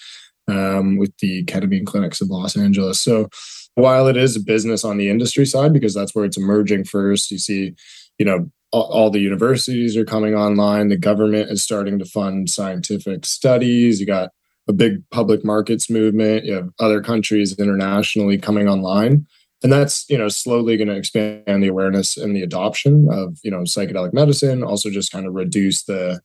um, 0.48 0.96
with 0.96 1.16
the 1.18 1.44
ketamine 1.44 1.86
clinics 1.86 2.20
of 2.20 2.30
Los 2.30 2.56
Angeles. 2.56 3.00
So 3.00 3.28
while 3.74 4.06
it 4.06 4.16
is 4.16 4.36
a 4.36 4.40
business 4.40 4.84
on 4.84 4.96
the 4.96 5.10
industry 5.10 5.44
side, 5.46 5.72
because 5.72 5.94
that's 5.94 6.14
where 6.14 6.24
it's 6.24 6.38
emerging 6.38 6.84
first, 6.84 7.30
you 7.30 7.38
see, 7.38 7.74
you 8.18 8.26
know, 8.26 8.50
all, 8.72 8.84
all 8.84 9.10
the 9.10 9.20
universities 9.20 9.96
are 9.96 10.04
coming 10.04 10.34
online. 10.34 10.88
The 10.88 10.96
government 10.96 11.50
is 11.50 11.62
starting 11.62 11.98
to 11.98 12.04
fund 12.04 12.50
scientific 12.50 13.24
studies. 13.24 14.00
You 14.00 14.06
got 14.06 14.30
a 14.68 14.72
big 14.72 15.08
public 15.10 15.44
markets 15.44 15.88
movement. 15.88 16.44
You 16.44 16.54
have 16.54 16.70
other 16.80 17.00
countries 17.00 17.56
internationally 17.58 18.38
coming 18.38 18.68
online. 18.68 19.26
And 19.62 19.72
that's, 19.72 20.04
you 20.10 20.18
know, 20.18 20.28
slowly 20.28 20.76
going 20.76 20.88
to 20.88 20.96
expand 20.96 21.62
the 21.62 21.68
awareness 21.68 22.16
and 22.16 22.36
the 22.36 22.42
adoption 22.42 23.08
of, 23.10 23.38
you 23.42 23.50
know, 23.50 23.60
psychedelic 23.60 24.12
medicine, 24.12 24.62
also 24.62 24.90
just 24.90 25.12
kind 25.12 25.26
of 25.26 25.34
reduce 25.34 25.84
the, 25.84 26.20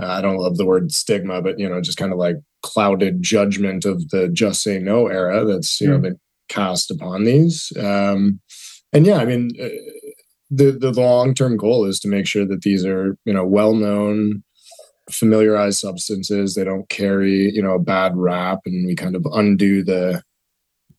uh, 0.00 0.06
I 0.06 0.22
don't 0.22 0.38
love 0.38 0.56
the 0.56 0.64
word 0.64 0.90
stigma, 0.90 1.42
but, 1.42 1.58
you 1.58 1.68
know, 1.68 1.80
just 1.80 1.98
kind 1.98 2.12
of 2.12 2.18
like 2.18 2.36
clouded 2.62 3.22
judgment 3.22 3.84
of 3.84 4.08
the 4.08 4.28
just 4.28 4.62
say 4.62 4.78
no 4.78 5.08
era 5.08 5.44
that's, 5.44 5.80
you 5.80 5.88
mm. 5.88 5.90
know, 5.90 5.98
been 5.98 6.20
cast 6.48 6.90
upon 6.90 7.24
these. 7.24 7.72
Um, 7.78 8.40
and 8.92 9.06
yeah, 9.06 9.18
I 9.18 9.26
mean, 9.26 9.50
uh, 9.60 9.68
the 10.54 10.72
the 10.72 10.92
long 10.92 11.34
term 11.34 11.56
goal 11.56 11.86
is 11.86 11.98
to 12.00 12.08
make 12.08 12.26
sure 12.26 12.44
that 12.46 12.60
these 12.60 12.84
are 12.84 13.16
you 13.24 13.32
know 13.32 13.46
well 13.46 13.74
known 13.74 14.44
familiarized 15.10 15.78
substances. 15.78 16.54
They 16.54 16.64
don't 16.64 16.88
carry 16.90 17.50
you 17.50 17.62
know 17.62 17.72
a 17.72 17.78
bad 17.78 18.16
rap 18.16 18.60
and 18.66 18.86
we 18.86 18.94
kind 18.94 19.16
of 19.16 19.26
undo 19.32 19.82
the 19.82 20.22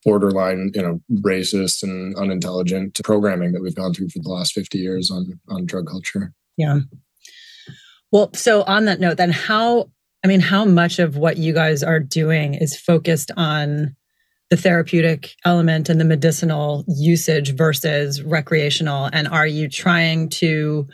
borderline 0.04 0.72
you 0.74 0.82
know 0.82 1.00
racist 1.22 1.84
and 1.84 2.16
unintelligent 2.18 3.00
programming 3.04 3.54
that 3.54 3.62
we've 3.62 3.76
gone 3.76 3.94
through 3.94 4.10
for 4.10 4.20
the 4.20 4.30
last 4.30 4.54
50 4.54 4.80
years 4.80 5.12
on 5.12 5.40
on 5.50 5.66
drug 5.66 5.88
culture. 5.88 6.34
Yeah. 6.58 6.80
Well 8.12 8.32
so 8.34 8.64
on 8.64 8.86
that 8.86 9.00
note 9.00 9.18
then 9.18 9.32
how 9.32 9.92
i 10.24 10.28
mean 10.28 10.40
how 10.40 10.66
much 10.66 11.00
of 11.00 11.16
what 11.18 11.38
you 11.38 11.54
guys 11.54 11.84
are 11.84 12.00
doing 12.00 12.54
is 12.54 12.80
focused 12.80 13.32
on 13.38 13.96
the 14.54 14.62
therapeutic 14.62 15.36
element 15.46 15.90
and 15.90 16.00
the 16.00 16.06
medicinal 16.06 16.86
usage 16.88 17.56
versus 17.56 18.22
recreational? 18.22 19.10
And 19.12 19.28
are 19.28 19.48
you 19.48 19.68
trying 19.68 20.30
to 20.30 20.88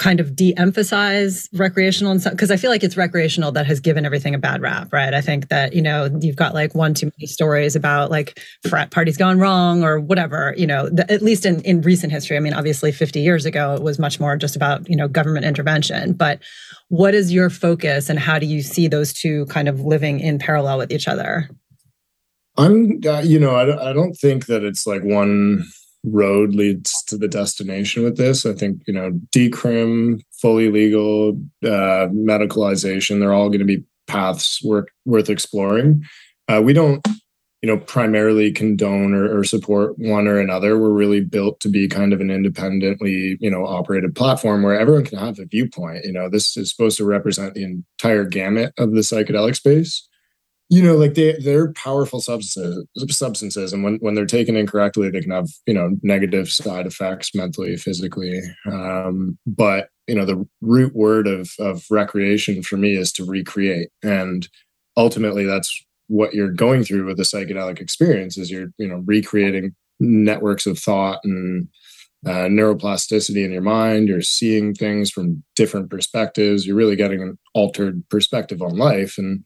kind 0.00 0.18
of 0.18 0.34
de-emphasize 0.34 1.48
recreational 1.52 2.10
and 2.10 2.24
because 2.24 2.50
I 2.50 2.56
feel 2.56 2.68
like 2.68 2.82
it's 2.82 2.96
recreational 2.96 3.52
that 3.52 3.66
has 3.66 3.78
given 3.78 4.04
everything 4.04 4.34
a 4.34 4.38
bad 4.38 4.60
rap, 4.60 4.92
right? 4.92 5.14
I 5.14 5.20
think 5.20 5.50
that, 5.50 5.72
you 5.72 5.82
know, 5.82 6.08
you've 6.20 6.34
got 6.34 6.52
like 6.52 6.74
one 6.74 6.94
too 6.94 7.12
many 7.16 7.26
stories 7.28 7.76
about 7.76 8.10
like 8.10 8.40
frat 8.68 8.90
parties 8.90 9.16
gone 9.16 9.38
wrong 9.38 9.84
or 9.84 10.00
whatever, 10.00 10.52
you 10.56 10.66
know, 10.66 10.88
the, 10.88 11.08
at 11.12 11.22
least 11.22 11.46
in, 11.46 11.60
in 11.60 11.82
recent 11.82 12.12
history. 12.12 12.36
I 12.36 12.40
mean, 12.40 12.54
obviously 12.54 12.90
50 12.90 13.20
years 13.20 13.46
ago, 13.46 13.74
it 13.74 13.82
was 13.82 14.00
much 14.00 14.18
more 14.18 14.36
just 14.36 14.56
about, 14.56 14.90
you 14.90 14.96
know, 14.96 15.06
government 15.06 15.46
intervention. 15.46 16.14
But 16.14 16.40
what 16.88 17.14
is 17.14 17.32
your 17.32 17.50
focus 17.50 18.10
and 18.10 18.18
how 18.18 18.40
do 18.40 18.46
you 18.46 18.62
see 18.62 18.88
those 18.88 19.12
two 19.12 19.46
kind 19.46 19.68
of 19.68 19.78
living 19.78 20.18
in 20.18 20.40
parallel 20.40 20.78
with 20.78 20.90
each 20.90 21.06
other? 21.06 21.48
I'm, 22.60 23.00
uh, 23.06 23.20
you 23.20 23.38
know, 23.38 23.54
I, 23.54 23.90
I 23.90 23.92
don't 23.94 24.12
think 24.12 24.44
that 24.46 24.62
it's 24.62 24.86
like 24.86 25.02
one 25.02 25.64
road 26.04 26.54
leads 26.54 27.02
to 27.04 27.16
the 27.16 27.26
destination 27.28 28.04
with 28.04 28.18
this. 28.18 28.44
I 28.44 28.52
think, 28.52 28.82
you 28.86 28.92
know, 28.92 29.12
decrim, 29.34 30.20
fully 30.42 30.70
legal, 30.70 31.40
uh, 31.64 32.08
medicalization, 32.12 33.18
they're 33.18 33.32
all 33.32 33.48
going 33.48 33.60
to 33.60 33.64
be 33.64 33.82
paths 34.06 34.62
worth, 34.62 34.88
worth 35.06 35.30
exploring. 35.30 36.04
Uh, 36.48 36.60
we 36.62 36.74
don't, 36.74 37.06
you 37.62 37.66
know, 37.66 37.78
primarily 37.78 38.52
condone 38.52 39.14
or, 39.14 39.38
or, 39.38 39.44
support 39.44 39.98
one 39.98 40.26
or 40.26 40.38
another. 40.38 40.78
We're 40.78 40.90
really 40.90 41.20
built 41.20 41.60
to 41.60 41.68
be 41.68 41.88
kind 41.88 42.12
of 42.12 42.20
an 42.20 42.30
independently, 42.30 43.38
you 43.40 43.50
know, 43.50 43.66
operated 43.66 44.14
platform 44.14 44.62
where 44.62 44.78
everyone 44.78 45.04
can 45.04 45.18
have 45.18 45.38
a 45.38 45.46
viewpoint. 45.46 46.04
You 46.04 46.12
know, 46.12 46.28
this 46.28 46.56
is 46.56 46.70
supposed 46.70 46.98
to 46.98 47.04
represent 47.06 47.54
the 47.54 47.64
entire 47.64 48.24
gamut 48.24 48.74
of 48.78 48.92
the 48.92 49.00
psychedelic 49.00 49.56
space 49.56 50.08
you 50.70 50.80
know 50.80 50.96
like 50.96 51.14
they 51.14 51.36
they're 51.40 51.72
powerful 51.72 52.20
substances 52.20 52.86
substances 53.10 53.72
and 53.72 53.84
when, 53.84 53.96
when 53.96 54.14
they're 54.14 54.24
taken 54.24 54.56
incorrectly 54.56 55.10
they 55.10 55.20
can 55.20 55.32
have 55.32 55.48
you 55.66 55.74
know 55.74 55.90
negative 56.02 56.48
side 56.48 56.86
effects 56.86 57.34
mentally 57.34 57.76
physically 57.76 58.40
um, 58.70 59.36
but 59.46 59.88
you 60.06 60.14
know 60.14 60.24
the 60.24 60.46
root 60.62 60.94
word 60.94 61.26
of 61.26 61.50
of 61.58 61.84
recreation 61.90 62.62
for 62.62 62.76
me 62.76 62.96
is 62.96 63.12
to 63.12 63.24
recreate 63.24 63.88
and 64.02 64.48
ultimately 64.96 65.44
that's 65.44 65.84
what 66.06 66.34
you're 66.34 66.52
going 66.52 66.82
through 66.82 67.04
with 67.04 67.16
the 67.16 67.22
psychedelic 67.24 67.80
experience 67.80 68.38
is 68.38 68.50
you're 68.50 68.70
you 68.78 68.88
know 68.88 69.02
recreating 69.04 69.74
networks 69.98 70.66
of 70.66 70.78
thought 70.78 71.20
and 71.24 71.68
uh, 72.26 72.46
neuroplasticity 72.48 73.44
in 73.44 73.50
your 73.50 73.62
mind 73.62 74.06
you're 74.06 74.20
seeing 74.20 74.74
things 74.74 75.10
from 75.10 75.42
different 75.56 75.90
perspectives 75.90 76.66
you're 76.66 76.76
really 76.76 76.96
getting 76.96 77.22
an 77.22 77.38
altered 77.54 78.06
perspective 78.08 78.60
on 78.60 78.76
life 78.76 79.16
and 79.16 79.42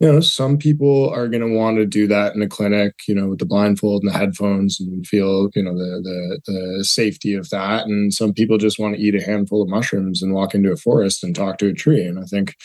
you 0.00 0.10
know 0.10 0.20
some 0.20 0.56
people 0.56 1.10
are 1.10 1.28
going 1.28 1.42
to 1.42 1.56
want 1.56 1.76
to 1.76 1.84
do 1.84 2.06
that 2.06 2.34
in 2.34 2.42
a 2.42 2.48
clinic 2.48 2.94
you 3.06 3.14
know 3.14 3.28
with 3.28 3.38
the 3.38 3.46
blindfold 3.46 4.02
and 4.02 4.12
the 4.12 4.18
headphones 4.18 4.80
and 4.80 5.06
feel 5.06 5.50
you 5.54 5.62
know 5.62 5.74
the, 5.74 6.00
the 6.02 6.52
the 6.52 6.84
safety 6.84 7.34
of 7.34 7.50
that. 7.50 7.86
And 7.86 8.12
some 8.12 8.32
people 8.32 8.58
just 8.58 8.78
want 8.78 8.96
to 8.96 9.00
eat 9.00 9.14
a 9.14 9.22
handful 9.22 9.62
of 9.62 9.68
mushrooms 9.68 10.22
and 10.22 10.34
walk 10.34 10.54
into 10.54 10.72
a 10.72 10.76
forest 10.76 11.22
and 11.22 11.34
talk 11.34 11.58
to 11.58 11.68
a 11.68 11.74
tree. 11.74 12.04
And 12.04 12.18
i 12.18 12.24
think 12.24 12.56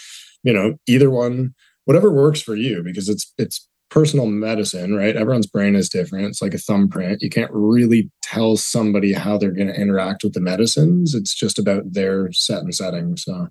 you 0.44 0.54
know 0.54 0.75
either 0.88 1.12
one 1.12 1.54
whatever 1.84 2.12
works 2.12 2.42
for 2.42 2.56
you 2.56 2.82
because 2.84 3.10
it's 3.10 3.32
it's 3.38 3.68
personal 3.92 4.25
medicine 4.25 4.96
right? 4.96 5.15
Everyone's 5.15 5.48
brain 5.48 5.75
is 5.75 5.89
different. 5.89 6.25
It's 6.25 6.42
like 6.42 6.54
a 6.54 6.58
thumbprint. 6.58 7.22
You 7.22 7.30
can't 7.30 7.51
really 7.54 8.10
tell 8.24 8.58
somebody 8.58 9.13
how 9.13 9.38
they're 9.38 9.51
going 9.51 9.68
to 9.68 9.80
interact 9.80 10.24
with 10.24 10.34
the 10.34 10.42
medicines. 10.42 11.13
It's 11.13 11.36
just 11.36 11.60
about 11.60 11.94
their 11.94 12.32
set 12.32 12.63
and 12.63 12.74
setting. 12.74 13.15
So 13.18 13.50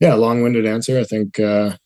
yeah 0.00 0.14
long-winded 0.14 0.66
answer. 0.66 0.98
I 0.98 1.04
think 1.04 1.38
uh, 1.38 1.76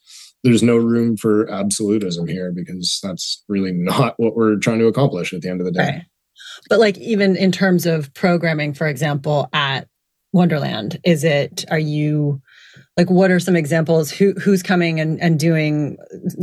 there's 0.45 0.63
no 0.63 0.77
room 0.77 1.17
for 1.17 1.51
absolutism 1.51 2.29
here 2.29 2.53
because 2.53 3.01
that's 3.03 3.43
really 3.49 3.73
not 3.73 4.15
what 4.19 4.37
we're 4.37 4.57
trying 4.57 4.79
to 4.79 4.87
accomplish 4.87 5.33
at 5.33 5.43
the 5.43 5.51
end 5.51 5.61
of 5.61 5.65
the 5.65 5.73
day. 5.73 5.81
Right. 5.81 6.03
but 6.69 6.79
like 6.79 6.97
even 6.99 7.37
in 7.37 7.51
terms 7.51 7.87
of 7.87 8.15
programming 8.15 8.75
for 8.75 8.87
example 8.87 9.49
at 9.53 9.89
wonderland 10.33 11.01
is 11.05 11.25
it 11.25 11.65
are 11.71 11.79
you 11.79 12.41
like 12.97 13.11
what 13.11 13.31
are 13.31 13.41
some 13.41 13.57
examples? 13.57 14.11
Who 14.11 14.33
who's 14.35 14.63
coming 14.63 15.01
and, 15.01 15.21
and 15.21 15.39
doing 15.39 15.97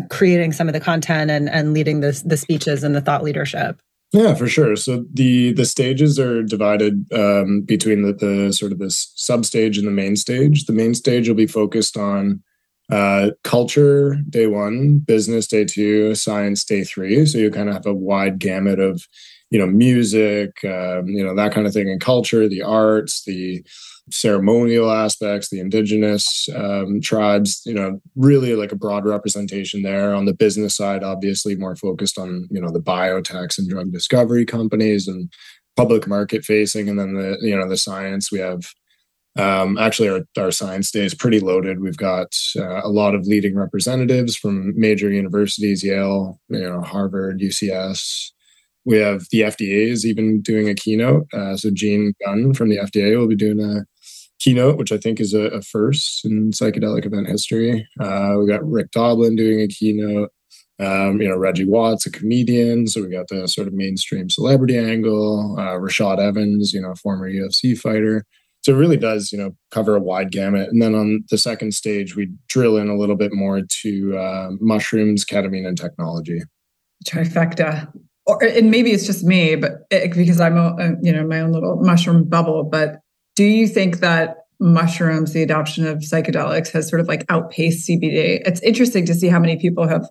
creating 0.10 0.51
some 0.51 0.67
of 0.67 0.74
the 0.74 0.79
content 0.79 1.31
and 1.31 1.50
and 1.50 1.74
leading 1.74 2.01
the 2.01 2.22
the 2.25 2.38
speeches 2.38 2.84
and 2.84 2.96
the 2.96 3.01
thought 3.01 3.24
leadership? 3.24 3.81
Yeah 4.12 4.34
for 4.34 4.48
sure. 4.48 4.75
So 4.75 5.05
the 5.13 5.53
the 5.53 5.65
stages 5.65 6.20
are 6.20 6.43
divided 6.43 7.05
um, 7.13 7.62
between 7.62 8.01
the, 8.01 8.13
the 8.13 8.53
sort 8.53 8.72
of 8.72 8.79
this 8.79 9.12
sub 9.15 9.46
stage 9.46 9.77
and 9.77 9.88
the 9.88 9.91
main 9.91 10.15
stage. 10.15 10.65
The 10.65 10.74
main 10.74 10.93
stage 10.93 11.27
will 11.27 11.36
be 11.36 11.48
focused 11.48 11.98
on 11.98 12.43
uh, 12.91 13.31
culture 13.43 14.15
day 14.29 14.48
one 14.48 15.00
business 15.00 15.48
day 15.48 15.65
two 15.65 16.13
science 16.15 16.63
day 16.63 16.83
three 16.83 17.25
so 17.25 17.38
you 17.38 17.50
kind 17.50 17.69
of 17.69 17.75
have 17.75 17.86
a 17.86 17.93
wide 17.93 18.38
gamut 18.39 18.79
of 18.79 19.07
you 19.50 19.60
know 19.60 19.67
music 19.67 20.63
um, 20.65 21.07
you 21.07 21.24
know 21.24 21.36
that 21.36 21.53
kind 21.53 21.65
of 21.65 21.74
thing 21.74 21.89
and 21.89 22.01
culture 22.01 22.48
the 22.48 22.62
arts 22.62 23.24
the 23.25 23.63
ceremonial 24.10 24.91
aspects, 24.91 25.50
the 25.50 25.60
indigenous 25.60 26.48
um, 26.55 27.01
tribes, 27.01 27.62
you 27.65 27.74
know, 27.74 28.00
really 28.15 28.55
like 28.55 28.71
a 28.71 28.75
broad 28.75 29.05
representation 29.05 29.83
there. 29.83 30.13
On 30.13 30.25
the 30.25 30.33
business 30.33 30.75
side, 30.75 31.03
obviously 31.03 31.55
more 31.55 31.75
focused 31.75 32.17
on, 32.17 32.48
you 32.51 32.62
know, 32.62 32.71
the 32.71 32.81
biotechs 32.81 33.57
and 33.57 33.69
drug 33.69 33.91
discovery 33.91 34.45
companies 34.45 35.07
and 35.07 35.31
public 35.77 36.07
market 36.07 36.43
facing. 36.43 36.89
And 36.89 37.00
then 37.00 37.13
the, 37.13 37.38
you 37.41 37.57
know, 37.57 37.67
the 37.67 37.77
science, 37.77 38.31
we 38.31 38.39
have 38.39 38.62
um, 39.38 39.77
actually 39.77 40.09
our, 40.09 40.21
our 40.38 40.51
science 40.51 40.91
day 40.91 41.05
is 41.05 41.15
pretty 41.15 41.39
loaded. 41.39 41.79
We've 41.79 41.97
got 41.97 42.35
uh, 42.57 42.81
a 42.83 42.89
lot 42.89 43.15
of 43.15 43.27
leading 43.27 43.55
representatives 43.55 44.35
from 44.35 44.79
major 44.79 45.09
universities, 45.09 45.83
Yale, 45.83 46.39
you 46.50 46.59
know, 46.59 46.81
Harvard, 46.81 47.39
UCS, 47.39 48.31
we 48.85 48.97
have 48.97 49.27
the 49.31 49.41
FDA 49.41 49.89
is 49.89 50.05
even 50.05 50.41
doing 50.41 50.69
a 50.69 50.75
keynote. 50.75 51.27
Uh, 51.33 51.55
so 51.55 51.69
Gene 51.71 52.13
Gunn 52.25 52.53
from 52.53 52.69
the 52.69 52.77
FDA 52.77 53.17
will 53.17 53.27
be 53.27 53.35
doing 53.35 53.59
a 53.59 53.85
keynote, 54.39 54.77
which 54.77 54.91
I 54.91 54.97
think 54.97 55.19
is 55.19 55.33
a, 55.33 55.41
a 55.47 55.61
first 55.61 56.25
in 56.25 56.51
psychedelic 56.51 57.05
event 57.05 57.27
history. 57.27 57.88
Uh, 58.00 58.35
we 58.39 58.47
got 58.47 58.67
Rick 58.67 58.91
Doblin 58.91 59.35
doing 59.35 59.61
a 59.61 59.67
keynote. 59.67 60.31
Um, 60.79 61.21
you 61.21 61.29
know, 61.29 61.38
Reggie 61.38 61.65
Watts, 61.65 62.07
a 62.07 62.11
comedian. 62.11 62.88
So 62.88 63.03
we 63.03 63.09
got 63.09 63.27
the 63.27 63.47
sort 63.47 63.67
of 63.67 63.73
mainstream 63.75 64.31
celebrity 64.31 64.79
angle. 64.79 65.55
Uh, 65.59 65.77
Rashad 65.77 66.17
Evans, 66.17 66.73
you 66.73 66.81
know, 66.81 66.95
former 66.95 67.31
UFC 67.31 67.77
fighter. 67.77 68.25
So 68.62 68.74
it 68.74 68.77
really 68.77 68.98
does, 68.98 69.32
you 69.32 69.39
know, 69.39 69.56
cover 69.72 69.96
a 69.96 70.00
wide 70.00 70.32
gamut. 70.32 70.70
And 70.70 70.82
then 70.82 70.94
on 70.94 71.24
the 71.30 71.38
second 71.38 71.74
stage, 71.74 72.15
we 72.15 72.30
drill 72.48 72.77
in 72.77 72.89
a 72.89 72.98
little 72.98 73.15
bit 73.15 73.34
more 73.34 73.62
to 73.62 74.18
uh, 74.18 74.50
mushrooms, 74.60 75.25
ketamine, 75.25 75.68
and 75.68 75.77
technology. 75.77 76.41
Trifecta 77.08 77.91
or 78.25 78.44
and 78.44 78.72
maybe 78.72 78.91
it's 78.91 79.06
just 79.06 79.24
me, 79.24 79.56
but 79.56 79.86
it, 79.89 80.13
because 80.13 80.39
I'm 80.39 80.58
a, 80.58 80.96
you 81.01 81.12
know 81.12 81.25
my 81.25 81.39
own 81.41 81.51
little 81.51 81.77
mushroom 81.77 82.24
bubble. 82.27 82.63
But 82.63 83.00
do 83.36 83.44
you 83.44 83.68
think 83.68 84.00
that 84.00 84.38
mushrooms, 84.60 85.34
the 85.34 85.41
adoption 85.41 85.88
of 85.88 86.00
psychedelics, 86.00 86.72
has 86.72 86.88
sort 86.88 87.00
of 87.00 87.08
like 87.08 87.25
outpaced 87.30 87.88
CBD? 87.88 88.41
It's 88.46 88.62
interesting 88.62 89.06
to 89.08 89.13
see 89.13 89.27
how 89.27 89.39
many 89.39 89.58
people 89.58 89.88
have, 89.88 90.08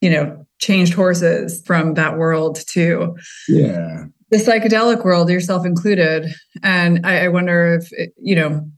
you 0.00 0.10
know, 0.10 0.46
changed 0.58 0.94
horses 0.94 1.62
from 1.64 1.94
that 1.94 2.18
world 2.18 2.56
to 2.68 3.16
yeah 3.48 4.04
the 4.30 4.36
psychedelic 4.36 5.04
world, 5.04 5.30
yourself 5.30 5.64
included. 5.64 6.26
And 6.62 7.04
I, 7.04 7.24
I 7.24 7.28
wonder 7.28 7.74
if 7.80 7.88
it, 7.92 8.12
you 8.18 8.34
know 8.34 8.68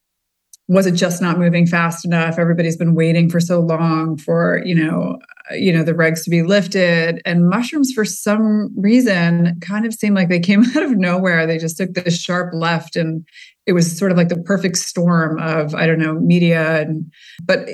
was 0.71 0.87
it 0.87 0.92
just 0.92 1.21
not 1.21 1.37
moving 1.37 1.66
fast 1.66 2.04
enough 2.04 2.38
everybody's 2.38 2.76
been 2.76 2.95
waiting 2.95 3.28
for 3.28 3.40
so 3.40 3.59
long 3.59 4.16
for 4.16 4.62
you 4.64 4.75
know 4.75 5.19
you 5.50 5.73
know 5.73 5.83
the 5.83 5.92
regs 5.92 6.23
to 6.23 6.30
be 6.30 6.42
lifted 6.42 7.21
and 7.26 7.49
mushrooms 7.49 7.92
for 7.92 8.04
some 8.04 8.71
reason 8.76 9.59
kind 9.61 9.85
of 9.85 9.92
seemed 9.92 10.14
like 10.14 10.28
they 10.28 10.38
came 10.38 10.64
out 10.76 10.85
of 10.85 10.92
nowhere 10.92 11.45
they 11.45 11.59
just 11.59 11.76
took 11.76 11.92
this 11.95 12.19
sharp 12.19 12.54
left 12.54 12.95
and 12.95 13.26
it 13.66 13.73
was 13.73 13.99
sort 13.99 14.12
of 14.12 14.16
like 14.16 14.28
the 14.28 14.40
perfect 14.42 14.76
storm 14.76 15.38
of 15.40 15.75
i 15.75 15.87
don't 15.87 15.99
know 15.99 16.14
media 16.14 16.80
and 16.80 17.12
but 17.42 17.69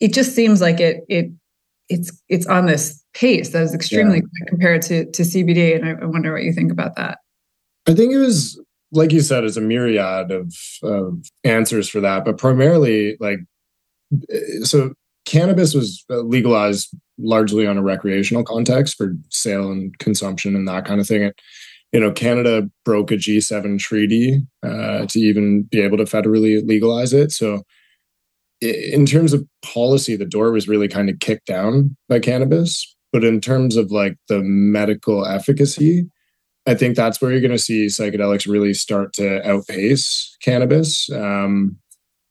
it 0.00 0.12
just 0.12 0.34
seems 0.34 0.60
like 0.60 0.80
it 0.80 1.04
it 1.08 1.26
it's 1.90 2.10
it's 2.28 2.46
on 2.46 2.66
this 2.66 3.04
pace 3.12 3.50
that 3.50 3.62
is 3.62 3.74
extremely 3.74 4.16
yeah. 4.16 4.20
quick 4.20 4.48
compared 4.48 4.82
to 4.82 5.04
to 5.10 5.22
cbd 5.22 5.76
and 5.76 5.84
I, 5.84 6.02
I 6.02 6.06
wonder 6.06 6.32
what 6.32 6.44
you 6.44 6.52
think 6.52 6.72
about 6.72 6.96
that 6.96 7.18
i 7.86 7.94
think 7.94 8.12
it 8.12 8.18
was 8.18 8.58
like 8.92 9.12
you 9.12 9.20
said, 9.20 9.44
it's 9.44 9.56
a 9.56 9.60
myriad 9.60 10.30
of, 10.30 10.54
of 10.82 11.24
answers 11.44 11.88
for 11.88 12.00
that, 12.00 12.24
but 12.24 12.38
primarily 12.38 13.16
like 13.20 13.38
so 14.64 14.92
cannabis 15.26 15.74
was 15.74 16.04
legalized 16.08 16.88
largely 17.18 17.66
on 17.66 17.78
a 17.78 17.82
recreational 17.82 18.42
context 18.42 18.96
for 18.96 19.14
sale 19.28 19.70
and 19.70 19.96
consumption 19.98 20.56
and 20.56 20.66
that 20.66 20.84
kind 20.84 21.00
of 21.00 21.06
thing. 21.06 21.22
It, 21.22 21.40
you 21.92 22.00
know, 22.00 22.12
Canada 22.12 22.68
broke 22.84 23.10
a 23.10 23.16
G7 23.16 23.78
treaty 23.78 24.46
uh, 24.62 25.06
to 25.06 25.18
even 25.18 25.62
be 25.62 25.80
able 25.80 25.98
to 25.98 26.04
federally 26.04 26.66
legalize 26.66 27.12
it. 27.12 27.32
So, 27.32 27.62
in 28.60 29.06
terms 29.06 29.32
of 29.32 29.46
policy, 29.62 30.16
the 30.16 30.24
door 30.24 30.52
was 30.52 30.68
really 30.68 30.88
kind 30.88 31.08
of 31.08 31.18
kicked 31.20 31.46
down 31.46 31.96
by 32.08 32.18
cannabis. 32.18 32.94
But 33.12 33.24
in 33.24 33.40
terms 33.40 33.76
of 33.76 33.90
like 33.90 34.16
the 34.28 34.40
medical 34.40 35.26
efficacy, 35.26 36.06
I 36.66 36.74
think 36.74 36.94
that's 36.94 37.20
where 37.20 37.32
you're 37.32 37.40
going 37.40 37.50
to 37.50 37.58
see 37.58 37.86
psychedelics 37.86 38.50
really 38.50 38.74
start 38.74 39.12
to 39.14 39.46
outpace 39.48 40.36
cannabis. 40.42 41.10
Um, 41.10 41.76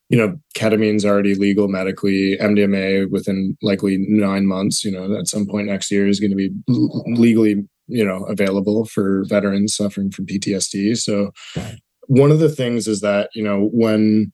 you 0.09 0.17
know, 0.17 0.39
ketamine's 0.55 1.05
already 1.05 1.35
legal 1.35 1.67
medically. 1.67 2.37
MDMA 2.37 3.09
within 3.11 3.57
likely 3.61 3.97
nine 3.97 4.45
months, 4.45 4.83
you 4.83 4.91
know, 4.91 5.17
at 5.17 5.27
some 5.27 5.45
point 5.45 5.67
next 5.67 5.91
year 5.91 6.07
is 6.07 6.19
going 6.19 6.31
to 6.31 6.35
be 6.35 6.51
legally, 6.67 7.67
you 7.87 8.05
know, 8.05 8.23
available 8.25 8.85
for 8.85 9.23
veterans 9.25 9.75
suffering 9.75 10.09
from 10.09 10.25
PTSD. 10.25 10.97
So, 10.97 11.31
one 12.07 12.31
of 12.31 12.39
the 12.39 12.49
things 12.49 12.87
is 12.87 13.01
that 13.01 13.29
you 13.35 13.43
know 13.43 13.69
when 13.71 14.31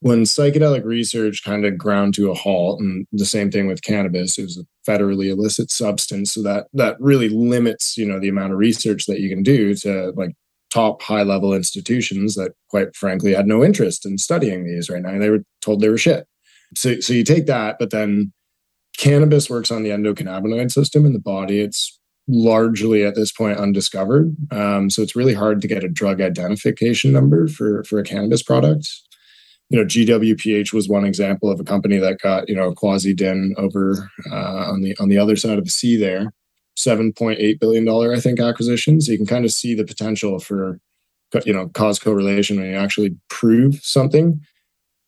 when 0.00 0.22
psychedelic 0.22 0.84
research 0.84 1.42
kind 1.44 1.64
of 1.64 1.76
ground 1.76 2.14
to 2.14 2.30
a 2.30 2.34
halt 2.34 2.80
and 2.80 3.06
the 3.12 3.24
same 3.24 3.50
thing 3.50 3.66
with 3.66 3.82
cannabis 3.82 4.38
it 4.38 4.42
was 4.42 4.58
a 4.58 4.90
federally 4.90 5.30
illicit 5.30 5.70
substance 5.70 6.32
so 6.32 6.42
that 6.42 6.66
that 6.72 6.96
really 7.00 7.28
limits 7.28 7.96
you 7.96 8.06
know 8.06 8.20
the 8.20 8.28
amount 8.28 8.52
of 8.52 8.58
research 8.58 9.06
that 9.06 9.20
you 9.20 9.28
can 9.28 9.42
do 9.42 9.74
to 9.74 10.12
like 10.16 10.34
top 10.72 11.00
high 11.02 11.22
level 11.22 11.54
institutions 11.54 12.34
that 12.34 12.52
quite 12.68 12.94
frankly 12.94 13.34
had 13.34 13.46
no 13.46 13.64
interest 13.64 14.04
in 14.04 14.18
studying 14.18 14.64
these 14.64 14.90
right 14.90 15.02
now 15.02 15.10
And 15.10 15.22
they 15.22 15.30
were 15.30 15.42
told 15.60 15.80
they 15.80 15.88
were 15.88 15.98
shit. 15.98 16.26
So 16.74 17.00
so 17.00 17.12
you 17.12 17.24
take 17.24 17.46
that 17.46 17.76
but 17.78 17.90
then 17.90 18.32
cannabis 18.98 19.48
works 19.48 19.70
on 19.70 19.82
the 19.82 19.90
endocannabinoid 19.90 20.72
system 20.72 21.06
in 21.06 21.12
the 21.12 21.20
body. 21.20 21.60
It's 21.60 21.98
largely 22.26 23.04
at 23.04 23.14
this 23.14 23.32
point 23.32 23.58
undiscovered. 23.58 24.36
Um, 24.50 24.90
so 24.90 25.00
it's 25.00 25.16
really 25.16 25.32
hard 25.32 25.62
to 25.62 25.68
get 25.68 25.84
a 25.84 25.88
drug 25.88 26.20
identification 26.20 27.12
number 27.12 27.48
for 27.48 27.84
for 27.84 27.98
a 27.98 28.04
cannabis 28.04 28.42
product 28.42 28.88
you 29.70 29.78
know, 29.78 29.84
GWPH 29.84 30.72
was 30.72 30.88
one 30.88 31.04
example 31.04 31.50
of 31.50 31.60
a 31.60 31.64
company 31.64 31.98
that 31.98 32.20
got, 32.20 32.48
you 32.48 32.54
know, 32.54 32.72
quasi 32.72 33.12
din 33.12 33.54
over 33.58 34.10
uh, 34.30 34.70
on 34.70 34.80
the 34.80 34.96
on 34.98 35.08
the 35.08 35.18
other 35.18 35.36
side 35.36 35.58
of 35.58 35.64
the 35.64 35.70
sea 35.70 35.96
there. 35.96 36.32
$7.8 36.78 37.58
billion, 37.58 37.88
I 37.88 38.20
think, 38.20 38.38
acquisition. 38.38 39.00
So 39.00 39.10
you 39.10 39.18
can 39.18 39.26
kind 39.26 39.44
of 39.44 39.50
see 39.50 39.74
the 39.74 39.84
potential 39.84 40.38
for, 40.38 40.78
you 41.44 41.52
know, 41.52 41.68
cause 41.70 41.98
correlation 41.98 42.56
when 42.56 42.70
you 42.70 42.76
actually 42.76 43.16
prove 43.28 43.80
something. 43.82 44.40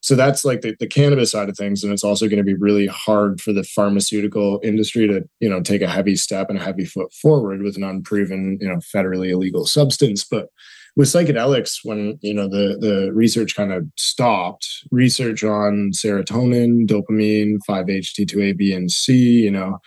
So 0.00 0.16
that's 0.16 0.44
like 0.44 0.62
the, 0.62 0.74
the 0.80 0.88
cannabis 0.88 1.30
side 1.30 1.48
of 1.48 1.56
things. 1.56 1.84
And 1.84 1.92
it's 1.92 2.02
also 2.02 2.26
going 2.26 2.38
to 2.38 2.44
be 2.44 2.54
really 2.54 2.86
hard 2.88 3.40
for 3.40 3.52
the 3.52 3.62
pharmaceutical 3.62 4.58
industry 4.64 5.06
to, 5.06 5.22
you 5.38 5.48
know, 5.48 5.60
take 5.60 5.82
a 5.82 5.88
heavy 5.88 6.16
step 6.16 6.48
and 6.50 6.58
a 6.58 6.62
heavy 6.62 6.84
foot 6.84 7.12
forward 7.12 7.62
with 7.62 7.76
an 7.76 7.84
unproven, 7.84 8.58
you 8.60 8.66
know, 8.66 8.76
federally 8.76 9.30
illegal 9.30 9.64
substance. 9.64 10.24
But 10.24 10.48
with 10.96 11.08
psychedelics, 11.08 11.78
when 11.84 12.18
you 12.22 12.34
know 12.34 12.48
the 12.48 12.76
the 12.80 13.12
research 13.12 13.54
kind 13.54 13.72
of 13.72 13.86
stopped, 13.96 14.66
research 14.90 15.44
on 15.44 15.92
serotonin, 15.94 16.86
dopamine, 16.86 17.58
5-HT2A, 17.68 18.56
B, 18.56 18.72
and 18.72 18.90
C, 18.90 19.14
you 19.14 19.50
know, 19.50 19.78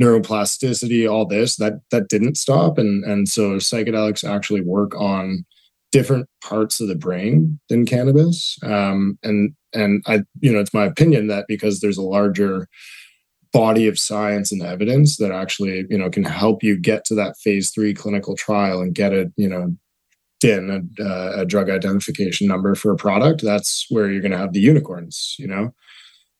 neuroplasticity, 0.00 1.10
all 1.10 1.26
this 1.26 1.56
that 1.56 1.74
that 1.90 2.08
didn't 2.08 2.36
stop, 2.36 2.78
and 2.78 3.04
and 3.04 3.28
so 3.28 3.56
psychedelics 3.56 4.28
actually 4.28 4.62
work 4.62 4.94
on 4.96 5.44
different 5.90 6.28
parts 6.42 6.80
of 6.80 6.88
the 6.88 6.94
brain 6.94 7.58
than 7.68 7.86
cannabis, 7.86 8.58
um, 8.62 9.18
and 9.22 9.54
and 9.74 10.02
I 10.06 10.22
you 10.40 10.52
know 10.52 10.60
it's 10.60 10.74
my 10.74 10.84
opinion 10.84 11.26
that 11.28 11.46
because 11.48 11.80
there's 11.80 11.98
a 11.98 12.02
larger 12.02 12.68
body 13.52 13.88
of 13.88 13.98
science 13.98 14.52
and 14.52 14.62
evidence 14.62 15.16
that 15.16 15.32
actually 15.32 15.86
you 15.88 15.98
know 15.98 16.10
can 16.10 16.24
help 16.24 16.62
you 16.62 16.78
get 16.78 17.04
to 17.06 17.14
that 17.14 17.36
phase 17.38 17.70
three 17.70 17.94
clinical 17.94 18.36
trial 18.36 18.80
and 18.80 18.94
get 18.94 19.12
it 19.12 19.32
you 19.36 19.48
know 19.48 19.74
in 20.42 20.90
a, 21.00 21.40
a 21.40 21.44
drug 21.44 21.68
identification 21.68 22.46
number 22.46 22.74
for 22.74 22.92
a 22.92 22.96
product 22.96 23.42
that's 23.42 23.86
where 23.90 24.10
you're 24.10 24.20
going 24.20 24.32
to 24.32 24.38
have 24.38 24.52
the 24.52 24.60
unicorns 24.60 25.36
you 25.38 25.46
know? 25.46 25.72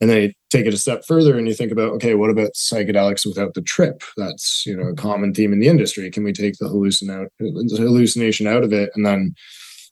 And 0.00 0.08
then 0.08 0.22
you 0.22 0.32
take 0.50 0.66
it 0.66 0.74
a 0.74 0.78
step 0.78 1.04
further 1.04 1.36
and 1.36 1.48
you 1.48 1.54
think 1.54 1.72
about 1.72 1.90
okay 1.94 2.14
what 2.14 2.30
about 2.30 2.52
psychedelics 2.54 3.26
without 3.26 3.54
the 3.54 3.62
trip? 3.62 4.02
That's 4.16 4.64
you 4.64 4.76
know 4.76 4.88
a 4.90 4.94
common 4.94 5.34
theme 5.34 5.52
in 5.52 5.58
the 5.58 5.66
industry. 5.66 6.08
Can 6.10 6.22
we 6.22 6.32
take 6.32 6.56
the 6.58 6.66
hallucin 6.66 7.10
out, 7.10 7.32
hallucination 7.40 8.46
out 8.46 8.62
of 8.62 8.72
it 8.72 8.90
and 8.94 9.04
then 9.04 9.34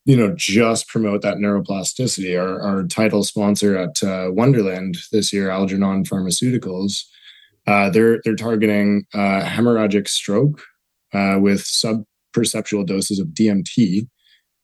you 0.04 0.16
know 0.16 0.32
just 0.36 0.86
promote 0.86 1.22
that 1.22 1.38
neuroplasticity? 1.38 2.40
Our, 2.40 2.62
our 2.62 2.84
title 2.84 3.25
sponsor 3.25 3.76
at 3.76 4.00
uh, 4.04 4.28
wonderland 4.30 4.96
this 5.10 5.32
year 5.32 5.50
algernon 5.50 6.04
pharmaceuticals 6.04 7.02
uh, 7.66 7.90
they're 7.90 8.20
they're 8.25 8.36
targeting 8.36 9.04
uh, 9.12 9.42
hemorrhagic 9.42 10.08
stroke 10.08 10.62
uh, 11.12 11.38
with 11.40 11.62
subperceptual 12.43 12.87
doses 12.87 13.19
of 13.19 13.28
dmt 13.28 14.07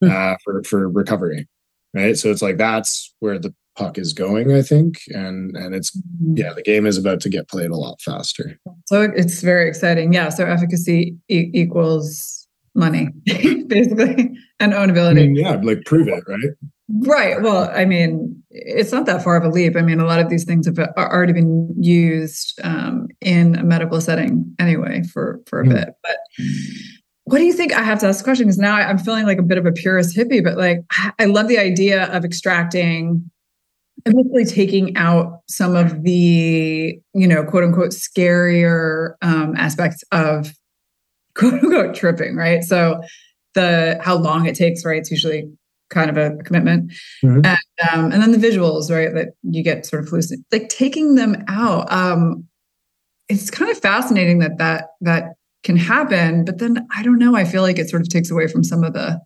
mm. 0.02 0.36
for 0.44 0.62
for 0.64 0.88
recovery 0.88 1.48
right? 1.94 2.16
So 2.16 2.30
it's 2.30 2.42
like 2.42 2.56
that's 2.56 3.14
where 3.20 3.38
the 3.38 3.54
puck 3.74 3.96
is 3.96 4.12
going 4.12 4.52
i 4.52 4.60
think. 4.60 5.00
And 5.08 5.56
and 5.56 5.74
it's 5.74 5.98
hmm. 6.18 6.36
yeah 6.36 6.52
the 6.52 6.62
game 6.62 6.86
is 6.86 6.98
about 6.98 7.20
to 7.20 7.28
get 7.28 7.48
played 7.48 7.70
a 7.70 7.76
lot 7.76 8.00
faster. 8.00 8.58
So 8.86 9.02
it's 9.02 9.40
very 9.40 9.68
exciting. 9.68 10.12
Yeah 10.12 10.28
so 10.28 10.44
efficacy 10.44 11.16
e- 11.28 11.50
equals 11.54 12.46
money 12.74 13.08
basically 13.66 14.30
and 14.58 14.72
ownability 14.72 15.10
I 15.10 15.26
mean, 15.26 15.36
yeah 15.36 15.60
like 15.62 15.84
prove 15.84 16.08
it 16.08 16.24
right? 16.26 16.50
Right. 16.88 17.40
Well 17.40 17.70
i 17.74 17.84
mean 17.84 18.42
it's 18.50 18.92
not 18.92 19.06
that 19.06 19.24
far 19.24 19.36
of 19.36 19.44
a 19.44 19.48
leap. 19.48 19.76
I 19.76 19.80
mean 19.80 20.00
a 20.00 20.04
lot 20.04 20.20
of 20.20 20.28
these 20.28 20.44
things 20.44 20.66
have 20.66 20.78
already 20.98 21.32
been 21.32 21.74
used 21.78 22.60
um, 22.62 23.08
in 23.22 23.56
a 23.56 23.64
medical 23.64 23.98
setting 24.02 24.54
anyway 24.58 25.02
for 25.04 25.40
for 25.46 25.62
a 25.62 25.64
mm. 25.64 25.70
bit. 25.70 25.88
But 26.02 26.18
what 27.24 27.38
do 27.38 27.44
you 27.44 27.52
think 27.52 27.72
i 27.72 27.82
have 27.82 27.98
to 27.98 28.06
ask 28.06 28.18
the 28.18 28.24
question 28.24 28.46
because 28.46 28.58
now 28.58 28.74
i'm 28.74 28.98
feeling 28.98 29.26
like 29.26 29.38
a 29.38 29.42
bit 29.42 29.58
of 29.58 29.66
a 29.66 29.72
purist 29.72 30.16
hippie 30.16 30.42
but 30.42 30.56
like 30.56 30.80
i 31.18 31.24
love 31.24 31.48
the 31.48 31.58
idea 31.58 32.04
of 32.12 32.24
extracting 32.24 33.30
and 34.04 34.14
basically 34.14 34.44
taking 34.44 34.96
out 34.96 35.40
some 35.48 35.76
of 35.76 36.02
the 36.02 36.98
you 37.14 37.26
know 37.26 37.44
quote 37.44 37.64
unquote 37.64 37.90
scarier 37.90 39.14
um, 39.22 39.54
aspects 39.56 40.02
of 40.12 40.52
quote 41.34 41.54
unquote 41.54 41.94
tripping, 41.94 42.36
right? 42.36 42.62
So 42.62 43.00
the 43.54 43.98
how 44.02 44.16
long 44.16 44.46
it 44.46 44.54
takes, 44.54 44.84
right? 44.84 44.98
It's 44.98 45.10
usually 45.10 45.50
kind 45.90 46.10
of 46.10 46.16
a, 46.16 46.42
commitment, 46.42 46.90
mm-hmm. 47.22 47.44
and, 47.44 47.92
um, 47.92 48.12
and 48.12 48.22
then 48.22 48.32
the 48.32 48.38
visuals, 48.38 48.90
right? 48.90 49.14
That 49.14 49.34
you 49.42 49.62
get 49.62 49.84
sort 49.84 50.02
of 50.02 50.08
hallucinated, 50.08 50.44
like 50.50 50.68
taking 50.68 51.14
them 51.14 51.44
out. 51.48 51.90
Um, 51.92 52.46
it's 53.28 53.50
kind 53.50 53.70
of 53.70 53.78
fascinating 53.78 54.38
that 54.40 54.58
that 54.58 54.88
that 55.00 55.34
can 55.62 55.76
happen, 55.76 56.44
but 56.44 56.58
then 56.58 56.86
I 56.94 57.02
don't 57.02 57.18
know. 57.18 57.36
I 57.36 57.44
feel 57.44 57.62
like 57.62 57.78
it 57.78 57.88
sort 57.88 58.02
of 58.02 58.08
takes 58.08 58.30
away 58.30 58.48
from 58.48 58.64
some 58.64 58.84
of 58.84 58.92
the 58.92 59.20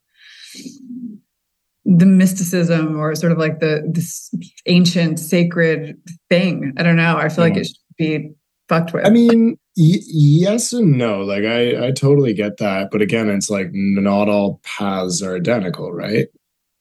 the 1.85 2.07
mysticism 2.07 2.99
or 2.99 3.14
sort 3.14 3.33
of 3.33 3.38
like 3.38 3.61
the 3.61 3.88
this 3.93 4.35
ancient 4.66 5.21
sacred 5.21 5.97
thing. 6.28 6.73
I 6.76 6.83
don't 6.83 6.97
know. 6.97 7.16
I 7.16 7.28
feel 7.28 7.45
like 7.45 7.57
it 7.57 7.66
should 7.66 7.76
be 7.97 8.31
fucked 8.69 8.93
with. 8.93 9.07
I 9.07 9.11
mean, 9.11 9.57
y- 9.76 10.00
yes 10.09 10.73
and 10.73 10.99
no. 10.99 11.21
Like 11.21 11.45
I, 11.45 11.87
I 11.87 11.93
totally 11.93 12.35
get 12.35 12.57
that, 12.59 12.88
but 12.90 13.02
again, 13.02 13.28
it's 13.28 13.50
like 13.50 13.69
not 13.73 14.28
all 14.28 14.60
paths 14.65 15.23
are 15.23 15.37
identical, 15.37 15.93
right? 15.93 16.26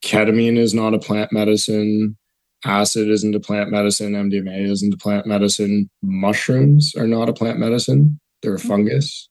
Ketamine 0.03 0.58
is 0.58 0.73
not 0.73 0.93
a 0.93 0.99
plant 0.99 1.32
medicine. 1.32 2.17
Acid 2.65 3.10
isn't 3.10 3.36
a 3.36 3.39
plant 3.39 3.69
medicine. 3.69 4.13
MDMA 4.13 4.69
isn't 4.71 4.93
a 4.93 4.97
plant 4.97 5.27
medicine. 5.27 5.89
Mushrooms 6.01 6.95
are 6.95 7.08
not 7.08 7.29
a 7.29 7.34
plant 7.34 7.60
medicine. 7.60 8.19
They're 8.45 8.55
a 8.55 8.60
fungus, 8.60 9.27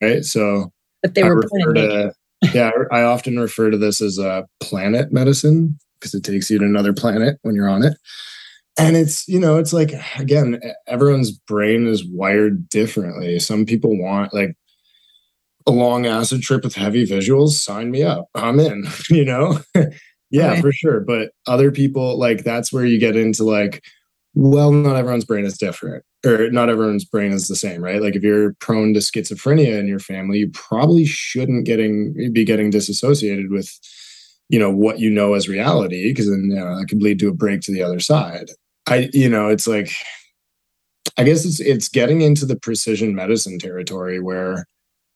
right? 0.00 0.24
So, 0.24 0.72
but 1.02 1.14
they 1.14 1.24
were 1.24 1.42
to, 1.42 2.12
yeah, 2.54 2.70
I 2.92 3.02
often 3.02 3.38
refer 3.38 3.70
to 3.70 3.76
this 3.76 4.00
as 4.00 4.18
a 4.18 4.46
planet 4.60 5.12
medicine 5.12 5.78
because 5.98 6.14
it 6.14 6.22
takes 6.22 6.48
you 6.48 6.60
to 6.60 6.64
another 6.64 6.92
planet 6.92 7.38
when 7.42 7.56
you're 7.56 7.68
on 7.68 7.82
it. 7.82 7.96
And 8.78 8.96
it's 8.96 9.26
you 9.28 9.40
know 9.40 9.58
it's 9.58 9.72
like 9.72 9.92
again 10.16 10.60
everyone's 10.86 11.32
brain 11.32 11.88
is 11.88 12.06
wired 12.06 12.68
differently. 12.68 13.40
Some 13.40 13.66
people 13.66 13.98
want 14.00 14.32
like 14.32 14.54
a 15.66 15.72
long 15.72 16.06
acid 16.06 16.42
trip 16.42 16.62
with 16.62 16.76
heavy 16.76 17.04
visuals 17.04 17.50
sign 17.50 17.90
me 17.90 18.04
up. 18.04 18.28
I'm 18.34 18.60
in 18.60 18.86
you 19.10 19.24
know? 19.24 19.60
Yeah 20.34 20.52
okay. 20.52 20.62
for 20.62 20.72
sure. 20.72 21.00
But 21.00 21.32
other 21.46 21.70
people 21.70 22.18
like 22.18 22.42
that's 22.42 22.72
where 22.72 22.86
you 22.86 22.98
get 22.98 23.16
into 23.16 23.44
like 23.44 23.84
well 24.34 24.72
not 24.72 24.96
everyone's 24.96 25.26
brain 25.26 25.44
is 25.44 25.58
different 25.58 26.06
or 26.24 26.50
not 26.50 26.68
everyone's 26.68 27.04
brain 27.04 27.32
is 27.32 27.48
the 27.48 27.56
same 27.56 27.82
right? 27.82 28.02
Like 28.02 28.16
if 28.16 28.22
you're 28.22 28.54
prone 28.54 28.94
to 28.94 29.00
schizophrenia 29.00 29.78
in 29.78 29.86
your 29.86 29.98
family 29.98 30.38
you 30.38 30.50
probably 30.50 31.04
shouldn't 31.04 31.66
getting 31.66 32.32
be 32.32 32.44
getting 32.44 32.70
disassociated 32.70 33.50
with 33.50 33.70
you 34.48 34.58
know 34.58 34.70
what 34.70 34.98
you 34.98 35.10
know 35.10 35.34
as 35.34 35.48
reality 35.48 36.10
because 36.10 36.28
then 36.28 36.48
you 36.50 36.56
know, 36.56 36.78
that 36.78 36.86
could 36.86 37.02
lead 37.02 37.18
to 37.20 37.28
a 37.28 37.34
break 37.34 37.60
to 37.62 37.72
the 37.72 37.82
other 37.82 38.00
side. 38.00 38.50
I 38.86 39.10
you 39.12 39.28
know 39.28 39.48
it's 39.48 39.66
like 39.66 39.90
I 41.16 41.24
guess 41.24 41.44
it's 41.44 41.60
it's 41.60 41.88
getting 41.88 42.20
into 42.22 42.46
the 42.46 42.56
precision 42.56 43.14
medicine 43.14 43.58
territory 43.58 44.20
where 44.20 44.66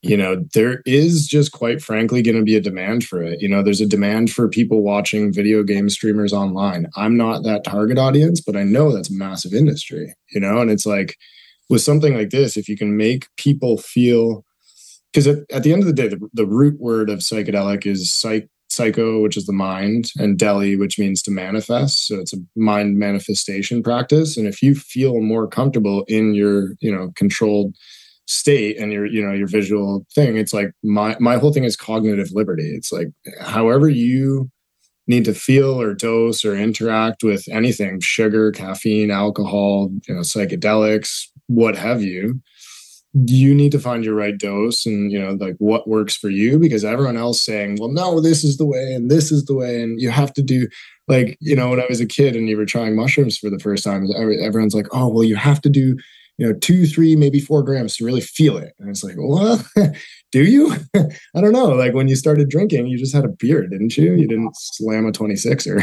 you 0.02 0.16
know 0.16 0.44
there 0.54 0.82
is 0.84 1.26
just 1.26 1.52
quite 1.52 1.82
frankly 1.82 2.22
going 2.22 2.36
to 2.36 2.42
be 2.42 2.56
a 2.56 2.60
demand 2.60 3.04
for 3.04 3.22
it 3.22 3.40
you 3.40 3.48
know 3.48 3.62
there's 3.62 3.80
a 3.80 3.86
demand 3.86 4.30
for 4.30 4.48
people 4.48 4.82
watching 4.82 5.32
video 5.32 5.62
game 5.62 5.88
streamers 5.88 6.32
online 6.32 6.86
i'm 6.96 7.16
not 7.16 7.42
that 7.42 7.64
target 7.64 7.98
audience 7.98 8.40
but 8.40 8.56
i 8.56 8.62
know 8.62 8.92
that's 8.92 9.10
massive 9.10 9.54
industry 9.54 10.14
you 10.30 10.40
know 10.40 10.60
and 10.60 10.70
it's 10.70 10.86
like 10.86 11.16
with 11.68 11.82
something 11.82 12.14
like 12.14 12.30
this 12.30 12.56
if 12.56 12.68
you 12.68 12.76
can 12.76 12.96
make 12.96 13.26
people 13.36 13.76
feel 13.76 14.44
because 15.12 15.26
at, 15.26 15.38
at 15.50 15.62
the 15.62 15.72
end 15.72 15.82
of 15.82 15.86
the 15.86 15.92
day 15.92 16.08
the, 16.08 16.20
the 16.34 16.46
root 16.46 16.78
word 16.78 17.08
of 17.08 17.20
psychedelic 17.20 17.86
is 17.86 18.12
psych 18.12 18.48
psycho, 18.68 19.20
which 19.22 19.36
is 19.36 19.46
the 19.46 19.52
mind, 19.52 20.10
and 20.18 20.38
deli, 20.38 20.76
which 20.76 20.98
means 20.98 21.22
to 21.22 21.30
manifest. 21.30 22.06
So 22.06 22.16
it's 22.20 22.32
a 22.32 22.38
mind 22.54 22.98
manifestation 22.98 23.82
practice. 23.82 24.36
And 24.36 24.46
if 24.46 24.62
you 24.62 24.74
feel 24.74 25.20
more 25.20 25.48
comfortable 25.48 26.04
in 26.08 26.34
your, 26.34 26.74
you 26.80 26.94
know, 26.94 27.10
controlled 27.16 27.74
state 28.26 28.78
and 28.78 28.92
your, 28.92 29.06
you 29.06 29.24
know, 29.24 29.32
your 29.32 29.46
visual 29.46 30.06
thing, 30.14 30.36
it's 30.36 30.52
like 30.52 30.70
my 30.82 31.16
my 31.20 31.36
whole 31.36 31.52
thing 31.52 31.64
is 31.64 31.76
cognitive 31.76 32.30
liberty. 32.32 32.74
It's 32.74 32.92
like 32.92 33.08
however 33.40 33.88
you 33.88 34.50
need 35.08 35.24
to 35.24 35.34
feel 35.34 35.80
or 35.80 35.94
dose 35.94 36.44
or 36.44 36.56
interact 36.56 37.22
with 37.22 37.44
anything, 37.48 38.00
sugar, 38.00 38.50
caffeine, 38.50 39.10
alcohol, 39.10 39.90
you 40.08 40.14
know, 40.14 40.22
psychedelics, 40.22 41.28
what 41.46 41.76
have 41.76 42.02
you 42.02 42.40
you 43.24 43.54
need 43.54 43.72
to 43.72 43.78
find 43.78 44.04
your 44.04 44.14
right 44.14 44.36
dose 44.36 44.84
and 44.84 45.10
you 45.10 45.18
know 45.18 45.32
like 45.40 45.54
what 45.58 45.88
works 45.88 46.14
for 46.14 46.28
you 46.28 46.58
because 46.58 46.84
everyone 46.84 47.16
else 47.16 47.40
saying 47.40 47.76
well 47.80 47.88
no 47.88 48.20
this 48.20 48.44
is 48.44 48.58
the 48.58 48.66
way 48.66 48.92
and 48.92 49.10
this 49.10 49.32
is 49.32 49.46
the 49.46 49.54
way 49.54 49.80
and 49.80 50.00
you 50.00 50.10
have 50.10 50.32
to 50.34 50.42
do 50.42 50.68
like 51.08 51.38
you 51.40 51.56
know 51.56 51.70
when 51.70 51.80
i 51.80 51.86
was 51.88 52.00
a 52.00 52.06
kid 52.06 52.36
and 52.36 52.48
you 52.48 52.56
were 52.56 52.66
trying 52.66 52.94
mushrooms 52.94 53.38
for 53.38 53.48
the 53.48 53.58
first 53.58 53.84
time 53.84 54.06
everyone's 54.42 54.74
like 54.74 54.88
oh 54.92 55.08
well 55.08 55.24
you 55.24 55.36
have 55.36 55.62
to 55.62 55.70
do 55.70 55.96
you 56.38 56.46
know 56.46 56.52
two 56.58 56.86
three 56.86 57.16
maybe 57.16 57.40
four 57.40 57.62
grams 57.62 57.96
to 57.96 58.04
really 58.04 58.20
feel 58.20 58.56
it. 58.56 58.74
And 58.78 58.90
it's 58.90 59.04
like 59.04 59.16
well 59.18 59.64
do 60.32 60.44
you? 60.44 60.74
I 60.96 61.40
don't 61.40 61.52
know. 61.52 61.68
Like 61.68 61.94
when 61.94 62.08
you 62.08 62.16
started 62.16 62.48
drinking 62.48 62.86
you 62.86 62.98
just 62.98 63.14
had 63.14 63.24
a 63.24 63.28
beer 63.28 63.66
didn't 63.66 63.96
you? 63.96 64.14
You 64.14 64.28
didn't 64.28 64.56
slam 64.56 65.06
a 65.06 65.12
26er 65.12 65.82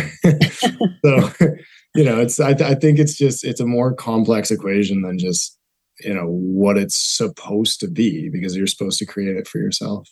so 1.06 1.56
you 1.96 2.04
know 2.04 2.20
it's 2.20 2.40
I, 2.40 2.54
th- 2.54 2.70
I 2.70 2.76
think 2.76 3.00
it's 3.00 3.18
just 3.18 3.44
it's 3.44 3.60
a 3.60 3.66
more 3.66 3.94
complex 3.94 4.52
equation 4.52 5.02
than 5.02 5.18
just 5.18 5.58
you 6.00 6.14
know 6.14 6.26
what 6.28 6.78
it's 6.78 6.96
supposed 6.96 7.80
to 7.82 7.88
be 7.88 8.30
because 8.30 8.56
you're 8.56 8.68
supposed 8.68 9.00
to 9.00 9.06
create 9.06 9.38
it 9.38 9.48
for 9.48 9.60
yourself 9.60 10.10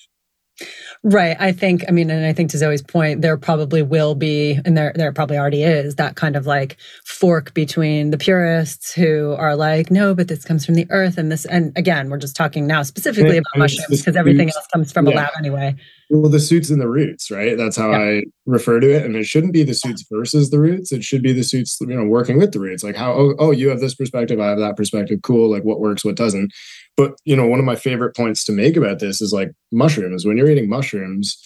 Right. 1.04 1.36
I 1.40 1.52
think, 1.52 1.84
I 1.88 1.92
mean, 1.92 2.12
and 2.12 2.26
I 2.28 2.34
think 2.34 2.52
to 2.52 2.60
Zoe's 2.60 2.84
point, 2.84 3.22
there 3.22 3.36
probably 3.36 3.82
will 3.82 4.14
be, 4.14 4.60
and 4.64 4.78
there, 4.78 4.94
there 4.96 5.12
probably 5.12 5.38
already 5.38 5.64
is 5.64 5.96
that 5.96 6.16
kind 6.16 6.36
of 6.36 6.46
like 6.46 6.78
fork 7.06 7.56
between 7.56 8.12
the 8.12 8.20
purists 8.20 8.94
who 8.94 9.34
are 9.40 9.56
like, 9.56 9.90
no, 9.90 10.14
but 10.14 10.28
this 10.28 10.46
comes 10.46 10.64
from 10.64 10.76
the 10.76 10.86
earth. 10.92 11.18
And 11.18 11.32
this, 11.32 11.46
and 11.46 11.76
again, 11.76 12.12
we're 12.12 12.20
just 12.20 12.36
talking 12.36 12.68
now 12.68 12.84
specifically 12.84 13.38
about 13.38 13.58
mushrooms 13.58 14.02
because 14.02 14.16
everything 14.16 14.50
else 14.50 14.68
comes 14.72 14.92
from 14.92 15.08
yeah. 15.08 15.14
a 15.14 15.18
lab 15.18 15.32
anyway. 15.40 15.76
Well, 16.14 16.30
the 16.30 16.42
suits 16.42 16.70
and 16.70 16.82
the 16.82 16.90
roots, 16.90 17.32
right? 17.32 17.58
That's 17.58 17.78
how 17.78 17.92
yeah. 17.92 17.98
I 17.98 18.24
refer 18.46 18.82
to 18.82 18.94
it. 18.94 19.06
And 19.06 19.16
it 19.16 19.26
shouldn't 19.26 19.54
be 19.54 19.64
the 19.64 19.74
suits 19.74 20.06
versus 20.12 20.50
the 20.50 20.60
roots. 20.60 20.92
It 20.92 21.06
should 21.06 21.24
be 21.24 21.32
the 21.32 21.44
suits, 21.44 21.78
you 21.80 21.88
know, 21.88 22.04
working 22.04 22.38
with 22.38 22.52
the 22.52 22.60
roots. 22.60 22.84
Like 22.84 22.98
how, 22.98 23.14
oh, 23.14 23.34
oh, 23.40 23.52
you 23.52 23.70
have 23.70 23.80
this 23.80 23.96
perspective, 23.96 24.38
I 24.38 24.50
have 24.50 24.60
that 24.60 24.76
perspective. 24.76 25.22
Cool. 25.24 25.50
Like 25.50 25.64
what 25.64 25.80
works, 25.80 26.04
what 26.04 26.18
doesn't. 26.18 26.52
But, 26.98 27.14
you 27.24 27.34
know, 27.34 27.48
one 27.48 27.60
of 27.60 27.66
my 27.66 27.78
favorite 27.78 28.14
points 28.14 28.44
to 28.46 28.52
make 28.52 28.76
about 28.76 29.00
this 29.00 29.22
is 29.22 29.32
like 29.32 29.52
mushrooms. 29.72 30.26
When 30.26 30.36
you're 30.36 30.50
eating 30.50 30.68
mushrooms, 30.68 31.38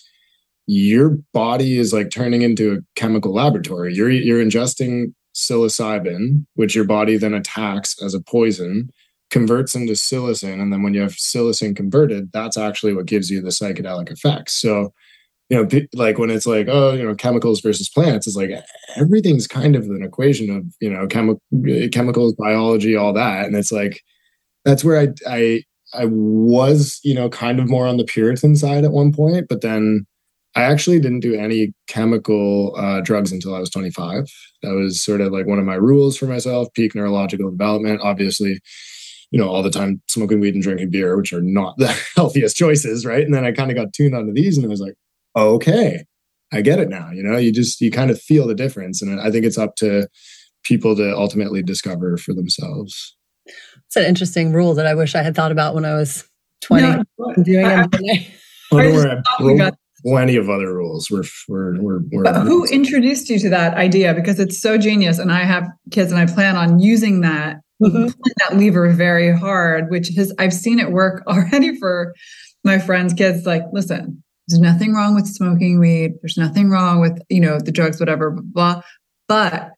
your 0.65 1.09
body 1.31 1.77
is 1.77 1.93
like 1.93 2.09
turning 2.09 2.41
into 2.41 2.73
a 2.73 2.99
chemical 2.99 3.33
laboratory. 3.33 3.93
You're 3.93 4.09
you're 4.09 4.43
ingesting 4.43 5.13
psilocybin, 5.35 6.43
which 6.55 6.73
your 6.73 6.85
body 6.85 7.17
then 7.17 7.35
attacks 7.35 8.01
as 8.01 8.15
a 8.15 8.21
poison, 8.21 8.89
converts 9.35 9.75
into 9.75 9.91
psilocin, 9.91 10.61
and 10.61 10.71
then 10.71 10.81
when 10.81 10.93
you 10.93 11.01
have 11.01 11.11
psilocin 11.11 11.75
converted, 11.75 12.31
that's 12.31 12.55
actually 12.55 12.93
what 12.93 13.05
gives 13.05 13.29
you 13.29 13.41
the 13.41 13.49
psychedelic 13.49 14.09
effects. 14.09 14.53
So, 14.53 14.93
you 15.49 15.61
know, 15.61 15.81
like 15.93 16.17
when 16.17 16.29
it's 16.29 16.45
like, 16.45 16.67
oh, 16.69 16.93
you 16.93 17.03
know, 17.03 17.13
chemicals 17.13 17.59
versus 17.59 17.89
plants, 17.89 18.27
it's 18.27 18.37
like 18.37 18.51
everything's 18.95 19.45
kind 19.45 19.75
of 19.75 19.83
an 19.87 20.03
equation 20.03 20.49
of 20.55 20.63
you 20.79 20.89
know, 20.89 21.05
chemi- 21.05 21.91
chemicals, 21.91 22.33
biology, 22.35 22.95
all 22.95 23.11
that, 23.11 23.45
and 23.45 23.57
it's 23.57 23.73
like 23.73 23.99
that's 24.63 24.85
where 24.85 25.01
I 25.01 25.09
I 25.29 25.63
I 25.93 26.05
was, 26.05 27.01
you 27.03 27.13
know, 27.13 27.29
kind 27.29 27.59
of 27.59 27.69
more 27.69 27.87
on 27.87 27.97
the 27.97 28.05
Puritan 28.05 28.55
side 28.55 28.85
at 28.85 28.93
one 28.93 29.11
point, 29.11 29.47
but 29.49 29.59
then 29.59 30.05
I 30.55 30.61
actually 30.61 31.01
didn't 31.01 31.19
do 31.19 31.35
any 31.35 31.73
chemical 31.89 32.73
uh, 32.77 33.01
drugs 33.01 33.33
until 33.33 33.53
I 33.53 33.59
was 33.59 33.69
25. 33.69 34.31
That 34.63 34.73
was 34.73 35.03
sort 35.03 35.19
of 35.19 35.33
like 35.33 35.45
one 35.45 35.59
of 35.59 35.65
my 35.65 35.75
rules 35.75 36.17
for 36.17 36.25
myself, 36.25 36.69
peak 36.73 36.95
neurological 36.95 37.51
development. 37.51 37.99
Obviously, 38.01 38.61
you 39.31 39.39
know, 39.39 39.49
all 39.49 39.63
the 39.63 39.69
time 39.69 40.01
smoking 40.07 40.39
weed 40.39 40.53
and 40.53 40.63
drinking 40.63 40.91
beer, 40.91 41.17
which 41.17 41.33
are 41.33 41.41
not 41.41 41.75
the 41.77 41.87
healthiest 42.15 42.55
choices, 42.55 43.05
right? 43.05 43.23
And 43.23 43.33
then 43.33 43.45
I 43.45 43.51
kind 43.51 43.71
of 43.71 43.77
got 43.77 43.93
tuned 43.93 44.15
onto 44.15 44.33
these 44.33 44.57
and 44.57 44.65
I 44.65 44.69
was 44.69 44.81
like, 44.81 44.95
okay, 45.35 46.05
I 46.53 46.61
get 46.61 46.79
it 46.79 46.89
now. 46.89 47.11
You 47.11 47.23
know, 47.23 47.37
you 47.37 47.51
just, 47.51 47.81
you 47.81 47.91
kind 47.91 48.11
of 48.11 48.21
feel 48.21 48.47
the 48.47 48.55
difference. 48.55 49.01
And 49.01 49.19
I 49.19 49.31
think 49.31 49.45
it's 49.45 49.57
up 49.57 49.75
to 49.77 50.07
people 50.63 50.95
to 50.95 51.15
ultimately 51.15 51.61
discover 51.61 52.17
for 52.17 52.33
themselves. 52.33 53.15
It's 53.87 53.95
an 53.95 54.05
interesting 54.05 54.53
rule 54.53 54.73
that 54.75 54.87
I 54.87 54.95
wish 54.95 55.15
I 55.15 55.21
had 55.21 55.35
thought 55.35 55.51
about 55.51 55.75
when 55.75 55.85
I 55.85 55.93
was 55.95 56.23
20 56.63 57.03
no, 57.17 57.33
doing 57.43 57.65
I, 57.65 57.81
I, 57.81 58.27
oh, 58.71 58.81
don't 58.81 58.93
worry 58.93 59.71
plenty 60.05 60.35
of 60.35 60.49
other 60.49 60.73
rules. 60.73 61.09
We're 61.09 61.23
we're 61.47 61.81
we're, 61.81 61.99
we're 62.11 62.39
who 62.41 62.65
introduced 62.65 63.29
you 63.29 63.39
to 63.39 63.49
that 63.49 63.73
idea? 63.73 64.13
Because 64.13 64.39
it's 64.39 64.59
so 64.59 64.77
genius, 64.77 65.19
and 65.19 65.31
I 65.31 65.43
have 65.43 65.67
kids, 65.91 66.11
and 66.11 66.19
I 66.19 66.31
plan 66.31 66.55
on 66.55 66.79
using 66.79 67.21
that 67.21 67.57
mm-hmm. 67.81 68.07
that 68.37 68.57
lever 68.57 68.89
very 68.89 69.35
hard. 69.35 69.89
Which 69.89 70.09
has 70.15 70.33
I've 70.39 70.53
seen 70.53 70.79
it 70.79 70.91
work 70.91 71.23
already 71.27 71.77
for 71.77 72.13
my 72.63 72.79
friends' 72.79 73.13
kids. 73.13 73.45
Like, 73.45 73.63
listen, 73.71 74.23
there's 74.47 74.61
nothing 74.61 74.93
wrong 74.93 75.15
with 75.15 75.27
smoking 75.27 75.79
weed. 75.79 76.13
There's 76.21 76.37
nothing 76.37 76.69
wrong 76.69 76.99
with 76.99 77.21
you 77.29 77.39
know 77.39 77.59
the 77.59 77.71
drugs, 77.71 77.99
whatever, 77.99 78.31
blah. 78.31 78.75
blah. 78.75 78.81
But 79.27 79.71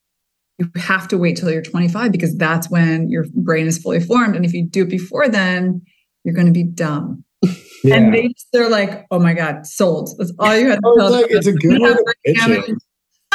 you 0.58 0.70
have 0.76 1.08
to 1.10 1.18
wait 1.18 1.38
till 1.38 1.52
you're 1.52 1.62
25 1.62 2.12
because 2.12 2.36
that's 2.36 2.70
when 2.70 3.10
your 3.10 3.26
brain 3.34 3.68
is 3.68 3.78
fully 3.78 4.00
formed. 4.00 4.36
And 4.36 4.44
if 4.44 4.54
you 4.54 4.68
do 4.68 4.84
it 4.84 4.90
before 4.90 5.30
then, 5.30 5.82
you're 6.24 6.34
going 6.34 6.48
to 6.48 6.54
be 6.54 6.64
dumb. 6.64 7.24
Yeah. 7.84 7.98
And 7.98 8.12
they 8.12 8.34
they're 8.52 8.72
like, 8.72 9.06
oh 9.12 9.20
my 9.20 9.36
god, 9.36 9.68
sold. 9.68 10.10
That's 10.18 10.34
all 10.40 10.58
you 10.58 10.68
had 10.72 10.80
to 10.84 10.96
tell. 10.98 11.12
Like, 11.12 11.28
it's 11.30 11.46
a 11.46 11.54
good 11.54 11.80
way 11.80 11.94
to 11.94 12.16
pitch 12.26 12.38
it. 12.40 12.76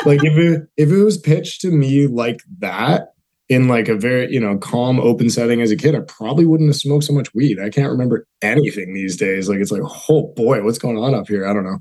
like 0.05 0.25
if 0.25 0.37
it 0.37 0.63
if 0.77 0.91
it 0.91 1.05
was 1.05 1.17
pitched 1.17 1.61
to 1.61 1.71
me 1.71 2.09
like 2.09 2.41
that 2.59 3.13
in 3.49 3.69
like 3.69 3.89
a 3.89 3.95
very 3.95 4.33
you 4.33 4.41
know 4.41 4.57
calm 4.59 5.01
open 5.01 5.31
setting 5.31 5.61
as 5.61 5.71
a 5.71 5.77
kid, 5.77 5.95
I 5.95 6.01
probably 6.01 6.47
wouldn't 6.47 6.69
have 6.69 6.77
smoked 6.77 7.05
so 7.05 7.13
much 7.13 7.35
weed. 7.35 7.59
I 7.61 7.71
can't 7.71 7.91
remember 7.91 8.27
anything 8.43 8.95
these 8.95 9.17
days. 9.17 9.49
Like 9.49 9.59
it's 9.59 9.73
like, 9.73 9.83
oh 10.09 10.33
boy, 10.37 10.63
what's 10.63 10.79
going 10.79 10.99
on 10.99 11.15
up 11.15 11.29
here? 11.29 11.47
I 11.47 11.53
don't 11.53 11.65
know. 11.65 11.79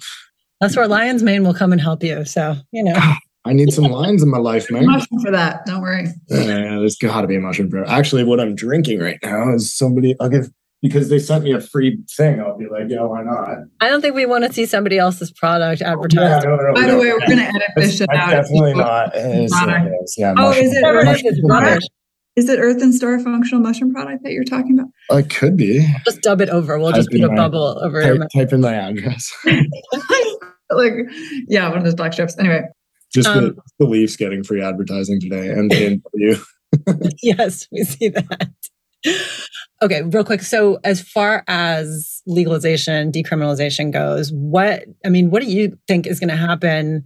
That's 0.60 0.76
where 0.76 0.88
Lion's 0.88 1.24
Mane 1.24 1.43
will 1.43 1.54
come 1.54 1.71
and 1.71 1.82
help 1.82 2.04
you. 2.04 2.26
So 2.26 2.56
you 2.71 2.84
know. 2.84 3.00
I 3.43 3.54
need 3.54 3.71
some 3.74 3.86
lines 3.86 4.21
in 4.21 4.30
my 4.30 4.38
life, 4.38 4.69
man. 4.69 4.86
Mushroom 4.86 5.19
for 5.19 5.32
that. 5.32 5.65
Don't 5.65 5.82
worry. 5.82 6.06
Yeah, 6.30 6.78
there's 6.78 6.95
got 6.95 7.21
to 7.21 7.28
be 7.28 7.38
a 7.38 7.39
mushroom 7.39 7.71
for. 7.71 7.84
Actually, 7.86 8.24
what 8.24 8.39
I'm 8.39 8.54
drinking 8.54 9.00
right 9.00 9.17
now 9.24 9.52
is 9.52 9.74
somebody. 9.74 10.15
I'll 10.19 10.30
give 10.30 10.52
because 10.82 11.10
they 11.10 11.20
sent 11.20 11.44
me 11.44 11.54
a 11.54 11.62
free 11.62 12.00
thing, 12.17 12.39
I'll 12.39 12.58
be 12.58 12.65
like, 12.65 12.86
yeah, 12.88 13.04
why 13.04 13.22
not? 13.24 13.50
I 13.80 13.89
don't 13.89 14.02
think 14.02 14.15
we 14.15 14.26
want 14.26 14.46
to 14.46 14.54
see 14.54 14.65
somebody 14.65 14.98
else's 14.98 15.32
product 15.32 15.82
advertised. 15.82 16.44
Yeah, 16.44 16.50
no, 16.50 16.56
no, 16.56 16.74
By 16.74 16.88
the 16.88 16.98
way, 16.98 17.12
we're 17.12 17.20
going 17.20 17.38
to 17.38 17.44
edit 17.44 17.70
this 17.76 17.98
shit 17.98 18.10
out. 18.10 18.32
Definitely 18.32 18.74
not. 18.74 19.12
It's, 19.13 19.54
it's, 19.54 20.17
yeah, 20.17 20.34
oh, 20.38 20.52
is 20.52 20.74
it 20.74 20.84
Earth, 20.84 21.84
is 22.36 22.50
it 22.50 22.60
Earth 22.60 22.82
and 22.82 22.96
Star 22.96 23.20
functional 23.20 23.62
mushroom 23.62 23.94
product 23.94 24.24
that 24.24 24.32
you're 24.32 24.44
talking 24.44 24.80
about? 24.80 24.89
Uh, 25.12 25.17
it 25.17 25.30
could 25.30 25.56
be. 25.56 25.88
Just 26.06 26.22
dub 26.22 26.41
it 26.41 26.50
over. 26.50 26.80
We'll 26.80 26.91
type 26.91 27.00
just 27.00 27.12
put 27.12 27.22
a 27.22 27.28
my, 27.28 27.36
bubble 27.36 27.80
over 27.84 28.02
type, 28.02 28.30
type 28.34 28.54
in 28.54 28.62
my 28.62 28.74
address. 28.74 29.32
like, 30.72 30.94
yeah, 31.48 31.70
one 31.70 31.78
of 31.78 31.84
those 31.84 31.96
black 31.96 32.13
strips. 32.13 32.38
Anyway. 32.39 32.63
Just 33.13 33.28
um, 33.28 33.44
the, 33.44 33.62
the 33.80 33.86
Leafs 33.86 34.15
getting 34.15 34.44
free 34.44 34.63
advertising 34.63 35.20
today 35.20 35.50
and 35.50 35.72
in 35.74 36.02
you. 36.13 36.38
yes, 37.22 37.67
we 37.72 37.84
see 37.84 38.08
that. 38.08 38.52
Okay, 39.82 40.04
real 40.04 40.24
quick. 40.24 40.41
So, 40.44 40.80
as 40.84 41.02
far 41.02 41.44
as 41.48 42.22
legalization, 42.28 43.12
decriminalization 43.12 43.91
goes, 43.91 44.32
what, 44.32 44.86
I 45.04 45.10
mean, 45.10 45.32
what 45.32 45.41
do 45.41 45.50
you 45.50 45.78
think 45.88 46.06
is 46.06 46.20
going 46.20 46.30
to 46.30 46.36
happen 46.36 47.04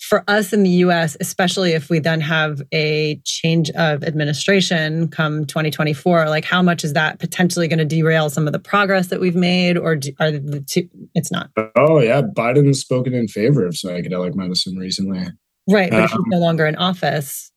for 0.00 0.24
us 0.28 0.52
in 0.52 0.62
the 0.62 0.70
US, 0.70 1.16
especially 1.20 1.72
if 1.72 1.90
we 1.90 1.98
then 1.98 2.22
have 2.22 2.62
a 2.72 3.20
change 3.24 3.70
of 3.72 4.02
administration 4.02 5.08
come 5.08 5.44
2024? 5.44 6.30
Like, 6.30 6.46
how 6.46 6.62
much 6.62 6.84
is 6.84 6.94
that 6.94 7.18
potentially 7.18 7.68
going 7.68 7.78
to 7.80 7.84
derail 7.84 8.30
some 8.30 8.46
of 8.46 8.54
the 8.54 8.58
progress 8.58 9.08
that 9.08 9.20
we've 9.20 9.36
made, 9.36 9.76
or 9.76 9.96
do, 9.96 10.12
are 10.18 10.30
the 10.30 10.60
two, 10.60 10.88
it's 11.14 11.30
not? 11.30 11.50
Oh, 11.76 12.00
yeah. 12.00 12.22
Biden's 12.22 12.80
spoken 12.80 13.12
in 13.12 13.28
favor 13.28 13.66
of 13.66 13.74
psychedelic 13.74 14.34
medicine 14.34 14.76
recently. 14.76 15.26
Right, 15.68 15.90
but 15.90 16.04
um, 16.04 16.08
he's 16.08 16.26
no 16.28 16.38
longer 16.38 16.64
in 16.64 16.76
office. 16.76 17.50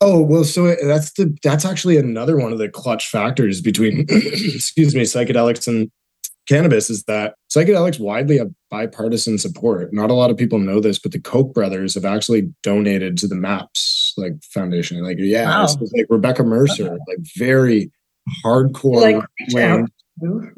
Oh 0.00 0.20
well, 0.20 0.44
so 0.44 0.74
that's 0.82 1.12
the 1.12 1.36
that's 1.42 1.64
actually 1.64 1.96
another 1.96 2.36
one 2.36 2.52
of 2.52 2.58
the 2.58 2.68
clutch 2.68 3.08
factors 3.08 3.60
between 3.60 4.00
excuse 4.08 4.94
me 4.94 5.02
psychedelics 5.02 5.66
and 5.66 5.90
cannabis 6.48 6.88
is 6.88 7.04
that 7.04 7.34
psychedelics 7.54 8.00
widely 8.00 8.38
have 8.38 8.50
bipartisan 8.70 9.38
support. 9.38 9.92
Not 9.92 10.10
a 10.10 10.14
lot 10.14 10.30
of 10.30 10.36
people 10.36 10.58
know 10.58 10.80
this, 10.80 10.98
but 10.98 11.12
the 11.12 11.20
Koch 11.20 11.52
brothers 11.52 11.94
have 11.94 12.04
actually 12.04 12.52
donated 12.62 13.18
to 13.18 13.28
the 13.28 13.36
MAPS 13.36 14.14
like 14.16 14.32
foundation. 14.42 15.02
Like 15.02 15.18
yeah, 15.20 15.48
wow. 15.48 15.66
like 15.92 16.06
Rebekah 16.08 16.44
Mercer, 16.44 16.86
okay. 16.86 16.98
like 17.08 17.18
very 17.36 17.90
hardcore. 18.44 19.00
Like, 19.00 19.24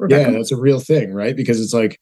yeah, 0.09 0.31
that's 0.31 0.51
a 0.51 0.57
real 0.57 0.79
thing, 0.79 1.13
right? 1.13 1.35
Because 1.35 1.61
it's 1.61 1.73
like 1.73 1.99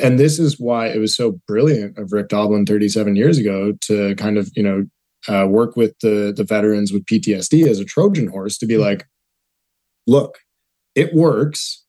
and 0.00 0.18
this 0.18 0.38
is 0.38 0.58
why 0.58 0.86
it 0.86 0.98
was 0.98 1.14
so 1.14 1.40
brilliant 1.46 1.98
of 1.98 2.12
Rick 2.12 2.28
Doblin 2.28 2.66
37 2.66 3.16
years 3.16 3.38
ago 3.38 3.72
to 3.82 4.14
kind 4.16 4.38
of, 4.38 4.50
you 4.54 4.62
know, 4.62 4.86
uh, 5.28 5.46
work 5.48 5.76
with 5.76 5.98
the 6.00 6.32
the 6.36 6.44
veterans 6.44 6.92
with 6.92 7.06
PTSD 7.06 7.66
as 7.66 7.78
a 7.78 7.84
Trojan 7.84 8.28
horse 8.28 8.58
to 8.58 8.66
be 8.66 8.74
mm-hmm. 8.74 8.82
like, 8.82 9.06
look, 10.06 10.38
it 10.94 11.14
works. 11.14 11.84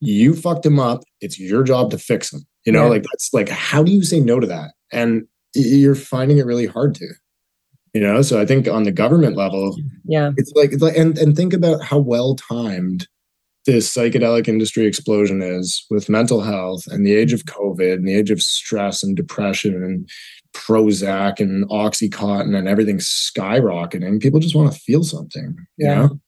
You 0.00 0.34
fucked 0.34 0.66
him 0.66 0.78
up. 0.78 1.02
It's 1.20 1.38
your 1.38 1.62
job 1.62 1.90
to 1.90 1.98
fix 1.98 2.32
him. 2.32 2.46
You 2.64 2.72
know, 2.72 2.84
yeah. 2.84 2.90
like 2.90 3.02
that's 3.04 3.32
like, 3.32 3.48
how 3.48 3.82
do 3.82 3.92
you 3.92 4.02
say 4.02 4.20
no 4.20 4.40
to 4.40 4.46
that? 4.46 4.72
And 4.92 5.26
you're 5.54 5.94
finding 5.94 6.38
it 6.38 6.46
really 6.46 6.66
hard 6.66 6.94
to. 6.96 7.08
You 7.94 8.02
know, 8.02 8.20
so 8.20 8.38
I 8.38 8.44
think 8.44 8.68
on 8.68 8.82
the 8.82 8.92
government 8.92 9.36
level, 9.36 9.74
yeah, 10.04 10.32
it's 10.36 10.52
like 10.54 10.72
it's 10.72 10.82
like 10.82 10.96
and 10.96 11.16
and 11.16 11.34
think 11.34 11.54
about 11.54 11.82
how 11.82 11.98
well 11.98 12.34
timed 12.34 13.08
this 13.64 13.92
psychedelic 13.92 14.48
industry 14.48 14.86
explosion 14.86 15.42
is 15.42 15.84
with 15.90 16.08
mental 16.08 16.42
health 16.42 16.86
and 16.86 17.06
the 17.06 17.14
age 17.14 17.32
of 17.32 17.44
COVID 17.44 17.94
and 17.94 18.06
the 18.06 18.14
age 18.14 18.30
of 18.30 18.42
stress 18.42 19.02
and 19.02 19.16
depression 19.16 19.82
and 19.82 20.08
Prozac 20.56 21.38
and 21.38 21.68
Oxycontin 21.68 22.56
and 22.56 22.66
everything 22.66 22.96
skyrocketing. 22.96 24.20
People 24.20 24.40
just 24.40 24.54
want 24.54 24.72
to 24.72 24.78
feel 24.78 25.04
something. 25.04 25.54
You 25.76 25.86
yeah. 25.86 25.94
Know? 25.94 26.20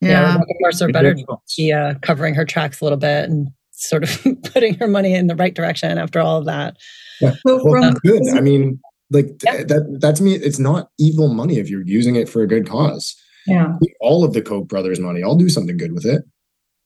Yeah. 0.00 0.36
yeah 0.36 0.40
Mercer 0.60 0.88
better 0.88 1.16
be 1.56 1.72
uh, 1.72 1.94
covering 2.02 2.34
her 2.34 2.44
tracks 2.44 2.80
a 2.80 2.84
little 2.84 2.98
bit 2.98 3.28
and 3.28 3.48
sort 3.72 4.04
of 4.04 4.26
putting 4.52 4.74
her 4.74 4.86
money 4.86 5.12
in 5.12 5.26
the 5.26 5.36
right 5.36 5.54
direction 5.54 5.98
after 5.98 6.20
all 6.20 6.38
of 6.38 6.46
that. 6.46 6.76
Yeah. 7.20 7.34
Well, 7.44 7.60
well 7.64 7.92
good. 8.04 8.22
I 8.34 8.40
mean, 8.40 8.80
like 9.10 9.42
yeah. 9.42 9.64
that, 9.64 9.98
that's 10.00 10.20
me. 10.20 10.34
It's 10.34 10.58
not 10.58 10.90
evil 10.98 11.34
money 11.34 11.58
if 11.58 11.68
you're 11.68 11.86
using 11.86 12.16
it 12.16 12.28
for 12.28 12.42
a 12.42 12.48
good 12.48 12.68
cause. 12.68 13.16
Yeah. 13.46 13.76
All 14.00 14.24
of 14.24 14.32
the 14.32 14.40
Koch 14.40 14.68
brothers' 14.68 15.00
money, 15.00 15.22
I'll 15.22 15.36
do 15.36 15.48
something 15.48 15.76
good 15.76 15.92
with 15.92 16.06
it. 16.06 16.22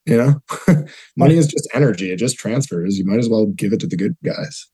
You 0.07 0.17
know, 0.17 0.85
money 1.17 1.37
is 1.37 1.49
just 1.49 1.69
energy. 1.75 2.11
It 2.11 2.17
just 2.17 2.39
transfers. 2.39 2.99
You 2.99 3.05
might 3.05 3.19
as 3.19 3.29
well 3.29 3.47
give 3.47 3.75
it 3.75 3.81
to 3.81 3.87
the 3.87 3.97
good 3.97 4.17
guys. 4.25 4.67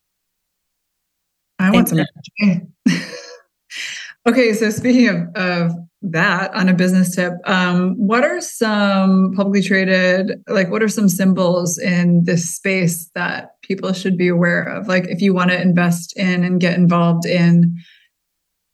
I 1.65 1.71
want 1.71 1.89
some 1.89 2.01
okay, 4.29 4.53
so 4.53 4.71
speaking 4.71 5.09
of, 5.09 5.35
of 5.35 5.73
that 6.03 6.55
on 6.55 6.69
a 6.69 6.75
business 6.75 7.15
tip, 7.15 7.33
um, 7.45 7.95
what 7.97 8.25
are 8.25 8.41
some 8.41 9.33
publicly 9.35 9.63
traded, 9.63 10.43
like 10.49 10.71
what 10.71 10.83
are 10.83 10.89
some 10.89 11.09
symbols 11.09 11.79
in 11.79 12.25
this 12.25 12.55
space 12.55 13.11
that 13.15 13.61
people 13.63 13.93
should 13.93 14.19
be 14.19 14.29
aware 14.29 14.63
of? 14.63 14.87
Like 14.87 15.07
if 15.09 15.23
you 15.23 15.33
want 15.33 15.51
to 15.51 15.61
invest 15.61 16.17
in 16.17 16.45
and 16.45 16.61
get 16.61 16.77
involved 16.77 17.25
in 17.25 17.79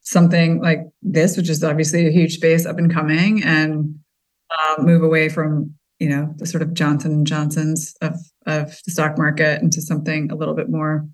something 0.00 0.60
like 0.60 0.80
this, 1.02 1.36
which 1.36 1.48
is 1.48 1.62
obviously 1.62 2.06
a 2.06 2.10
huge 2.10 2.34
space 2.34 2.66
up 2.66 2.78
and 2.78 2.92
coming, 2.92 3.44
and 3.44 3.94
uh, 4.50 4.82
move 4.82 5.02
away 5.02 5.28
from 5.28 5.74
you 6.00 6.08
know 6.08 6.34
the 6.38 6.46
sort 6.46 6.62
of 6.62 6.74
Johnson 6.74 7.12
and 7.12 7.26
Johnsons 7.26 7.94
of 8.00 8.16
of 8.46 8.76
the 8.84 8.90
stock 8.90 9.16
market 9.16 9.62
into 9.62 9.80
something 9.80 10.32
a 10.32 10.34
little 10.34 10.54
bit 10.54 10.68
more 10.68 11.06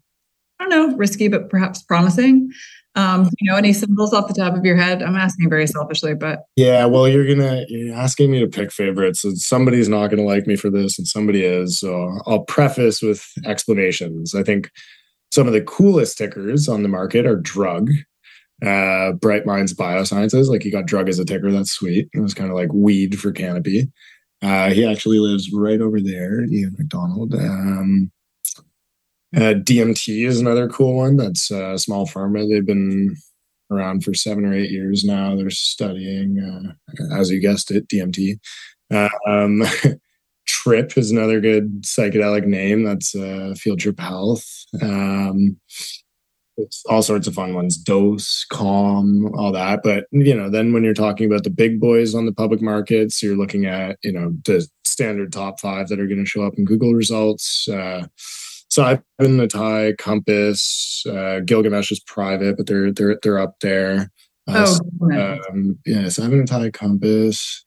I 0.59 0.69
don't 0.69 0.91
know, 0.91 0.97
risky, 0.97 1.29
but 1.29 1.51
perhaps 1.51 1.83
promising. 1.83 2.51
Um, 2.97 3.29
you 3.39 3.51
know, 3.51 3.59
any 3.59 3.75
symbols 3.75 4.15
off 4.15 4.27
the 4.27 4.35
top 4.35 4.57
of 4.57 4.65
your 4.65 4.77
head? 4.77 5.03
I'm 5.03 5.17
asking 5.17 5.51
very 5.51 5.67
selfishly, 5.67 6.15
but 6.15 6.45
yeah, 6.57 6.87
well, 6.87 7.07
you're 7.07 7.27
gonna 7.27 7.67
you're 7.69 7.95
asking 7.95 8.31
me 8.31 8.41
to 8.41 8.47
pick 8.47 8.73
favorites, 8.73 9.23
and 9.23 9.39
somebody's 9.39 9.89
not 9.89 10.09
gonna 10.09 10.23
like 10.23 10.47
me 10.47 10.57
for 10.57 10.71
this, 10.71 10.99
and 10.99 11.07
somebody 11.07 11.45
is. 11.45 11.79
So 11.79 12.19
I'll 12.27 12.45
preface 12.45 13.03
with 13.03 13.31
explanations. 13.45 14.35
I 14.35 14.43
think 14.43 14.71
some 15.31 15.47
of 15.47 15.53
the 15.53 15.61
coolest 15.61 16.17
tickers 16.17 16.69
on 16.69 16.83
the 16.83 16.89
market 16.89 17.27
are 17.27 17.37
drug, 17.37 17.91
uh, 18.65 19.13
Bright 19.13 19.45
Minds 19.45 19.75
Biosciences. 19.75 20.49
Like 20.49 20.65
you 20.65 20.73
got 20.73 20.87
drug 20.87 21.11
as 21.11 21.19
a 21.19 21.25
ticker. 21.27 21.53
That's 21.53 21.73
sweet. 21.73 22.09
It 22.15 22.21
was 22.21 22.33
kind 22.33 22.49
of 22.51 22.57
like 22.57 22.73
weed 22.73 23.19
for 23.21 23.31
Canopy. 23.31 23.93
Uh, 24.41 24.71
he 24.71 24.87
actually 24.87 25.19
lives 25.19 25.53
right 25.53 25.83
over 25.83 26.01
there, 26.01 26.45
Ian 26.45 26.75
McDonald. 26.79 27.35
Um, 27.35 28.11
uh, 29.37 29.55
DMT 29.55 30.27
is 30.27 30.41
another 30.41 30.69
cool 30.69 30.97
one. 30.97 31.17
That's 31.17 31.51
uh, 31.51 31.77
small 31.77 32.07
pharma. 32.07 32.49
They've 32.49 32.67
been 32.67 33.17
around 33.71 34.05
for 34.05 34.15
seven 34.15 34.45
or 34.45 34.55
eight 34.55 34.71
years 34.71 35.05
now. 35.05 35.37
They're 35.37 35.51
studying, 35.51 36.39
uh, 36.41 37.15
as 37.15 37.31
you 37.31 37.41
guessed 37.41 37.71
it, 37.71 37.89
DMT. 37.89 38.39
Uh, 38.93 39.09
um, 39.27 39.63
Trip 40.47 40.97
is 40.97 41.11
another 41.11 41.41
good 41.41 41.83
psychedelic 41.83 42.47
name. 42.47 42.85
That's 42.85 43.15
uh, 43.15 43.55
Field 43.59 43.81
Trip 43.81 43.99
Health. 43.99 44.47
Um, 44.81 45.57
it's 46.57 46.85
all 46.87 47.03
sorts 47.03 47.27
of 47.27 47.35
fun 47.35 47.55
ones 47.55 47.77
dose 47.77 48.47
calm 48.51 49.31
all 49.35 49.53
that 49.53 49.83
but 49.83 50.07
you 50.11 50.35
know 50.35 50.49
then 50.49 50.73
when 50.73 50.83
you're 50.83 50.95
talking 50.95 51.27
about 51.27 51.45
the 51.45 51.51
big 51.51 51.79
boys 51.79 52.15
on 52.15 52.25
the 52.25 52.33
public 52.33 52.63
markets 52.63 53.23
you're 53.23 53.37
looking 53.37 53.67
at 53.67 53.99
you 54.03 54.13
know 54.13 54.35
the 54.47 54.67
standard 54.85 55.33
top 55.33 55.61
five 55.61 55.89
that 55.89 56.01
are 56.01 56.07
going 56.07 56.19
to 56.19 56.25
show 56.25 56.47
up 56.47 56.55
in 56.57 56.65
google 56.65 56.95
results 56.95 57.69
uh, 57.69 58.07
so 58.69 58.83
I've 58.83 59.03
been 59.19 59.37
the 59.37 59.47
Thai 59.47 59.95
Compass, 59.99 61.05
uh, 61.09 61.41
Gilgamesh 61.41 61.91
is 61.91 62.01
private, 62.01 62.57
but 62.57 62.67
they're 62.67 62.93
they're 62.93 63.19
they're 63.23 63.39
up 63.39 63.57
there. 63.61 64.11
Uh, 64.49 64.77
oh, 65.03 65.39
um, 65.51 65.79
yeah, 65.85 66.09
so 66.09 66.23
I've 66.23 66.31
been 66.31 66.45
ATAI 66.45 66.73
Compass, 66.73 67.65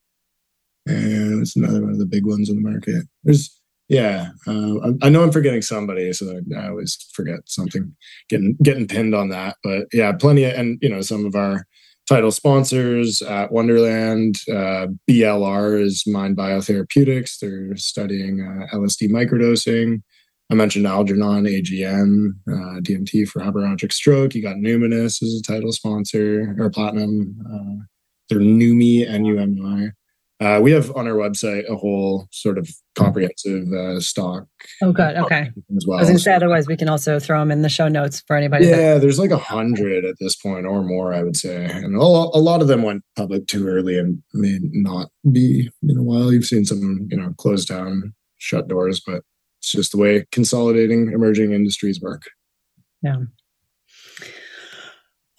and 0.85 1.41
it's 1.41 1.55
another 1.55 1.81
one 1.81 1.91
of 1.91 1.99
the 1.99 2.05
big 2.05 2.25
ones 2.25 2.49
in 2.49 2.61
the 2.61 2.69
market. 2.69 3.05
There's 3.23 3.59
yeah, 3.89 4.29
uh, 4.47 4.77
I, 4.79 5.07
I, 5.07 5.09
know 5.09 5.23
I'm 5.23 5.31
forgetting 5.31 5.63
somebody, 5.63 6.13
so 6.13 6.39
I 6.55 6.67
always 6.67 6.95
forget 7.11 7.39
something, 7.47 7.95
getting 8.29 8.55
getting 8.61 8.87
pinned 8.87 9.15
on 9.15 9.29
that. 9.29 9.57
But 9.63 9.87
yeah, 9.91 10.11
plenty 10.11 10.43
of, 10.43 10.53
and 10.53 10.77
you 10.81 10.89
know, 10.89 11.01
some 11.01 11.25
of 11.25 11.35
our 11.35 11.65
title 12.07 12.31
sponsors 12.31 13.21
at 13.21 13.51
Wonderland. 13.51 14.37
Uh, 14.49 14.87
BLR 15.09 15.81
is 15.81 16.05
Mind 16.07 16.37
Biotherapeutics. 16.37 17.39
They're 17.39 17.75
studying 17.77 18.41
uh, 18.41 18.75
LSD 18.75 19.09
microdosing. 19.09 20.01
I 20.51 20.55
mentioned 20.55 20.87
Algernon, 20.87 21.45
AGN, 21.45 22.29
uh, 22.47 22.79
DMT 22.81 23.27
for 23.27 23.39
hemorrhagic 23.41 23.91
stroke. 23.93 24.33
You 24.33 24.41
got 24.41 24.55
Numinus 24.55 25.21
as 25.21 25.39
a 25.39 25.43
title 25.51 25.71
sponsor 25.71 26.55
or 26.57 26.69
Platinum. 26.71 27.35
Uh, 27.45 27.83
they're 28.29 28.39
Numi, 28.39 29.07
N-U-M-I. 29.07 29.89
Uh, 30.43 30.59
we 30.61 30.71
have 30.71 30.89
on 30.95 31.05
our 31.05 31.15
website 31.15 31.69
a 31.69 31.75
whole 31.75 32.27
sort 32.31 32.57
of 32.57 32.67
comprehensive 32.95 33.67
uh, 33.73 33.99
stock. 33.99 34.45
Oh, 34.81 34.93
good. 34.93 35.17
Okay. 35.17 35.49
As 35.75 35.85
well. 35.85 35.97
I 35.97 36.01
was 36.01 36.07
going 36.09 36.17
to 36.17 36.23
say, 36.23 36.33
otherwise, 36.33 36.65
we 36.65 36.77
can 36.77 36.87
also 36.87 37.19
throw 37.19 37.39
them 37.39 37.51
in 37.51 37.61
the 37.61 37.67
show 37.69 37.89
notes 37.89 38.23
for 38.25 38.37
anybody. 38.37 38.65
Yeah, 38.65 38.93
that- 38.93 39.01
there's 39.01 39.19
like 39.19 39.31
a 39.31 39.37
hundred 39.37 40.05
at 40.05 40.15
this 40.19 40.35
point 40.37 40.65
or 40.65 40.81
more, 40.81 41.13
I 41.13 41.23
would 41.23 41.35
say. 41.35 41.65
And 41.65 41.93
a 41.95 41.99
lot 41.99 42.61
of 42.61 42.67
them 42.67 42.83
went 42.83 43.03
public 43.17 43.47
too 43.47 43.67
early 43.67 43.99
and 43.99 44.23
may 44.33 44.59
not 44.61 45.09
be 45.29 45.69
in 45.83 45.97
a 45.97 46.03
while. 46.03 46.31
You've 46.33 46.45
seen 46.45 46.63
some, 46.65 47.07
you 47.11 47.17
know, 47.17 47.33
closed 47.37 47.67
down, 47.67 48.13
shut 48.37 48.67
doors, 48.69 49.01
but 49.05 49.23
it's 49.69 49.75
just 49.75 49.91
the 49.91 49.99
way 49.99 50.25
consolidating 50.31 51.11
emerging 51.11 51.53
industries 51.53 52.01
work. 52.01 52.23
Yeah. 53.03 53.17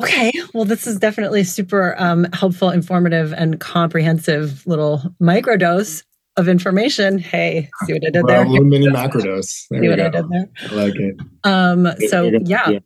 Okay, 0.01 0.33
well, 0.55 0.65
this 0.65 0.87
is 0.87 0.99
definitely 0.99 1.45
super 1.45 1.95
um, 1.99 2.27
helpful, 2.33 2.71
informative, 2.71 3.35
and 3.35 3.61
comprehensive 3.61 4.67
little 4.67 5.03
microdose 5.21 6.05
of 6.37 6.49
information. 6.49 7.19
Hey, 7.19 7.69
see 7.85 7.93
what 7.93 8.07
I 8.07 8.11
did 8.11 8.25
well, 8.25 8.27
there? 8.27 8.45
A 8.45 8.49
little 8.49 8.67
mini 8.67 8.87
macrodose. 8.87 9.67
There 9.69 9.83
see 9.83 9.89
what 9.89 9.99
go. 9.99 10.07
I 10.07 10.09
did 10.09 10.29
there? 10.31 10.49
I 10.71 10.75
like 10.75 10.95
it. 10.95 11.17
Um, 11.45 11.89
so 12.09 12.31
yeah, 12.45 12.79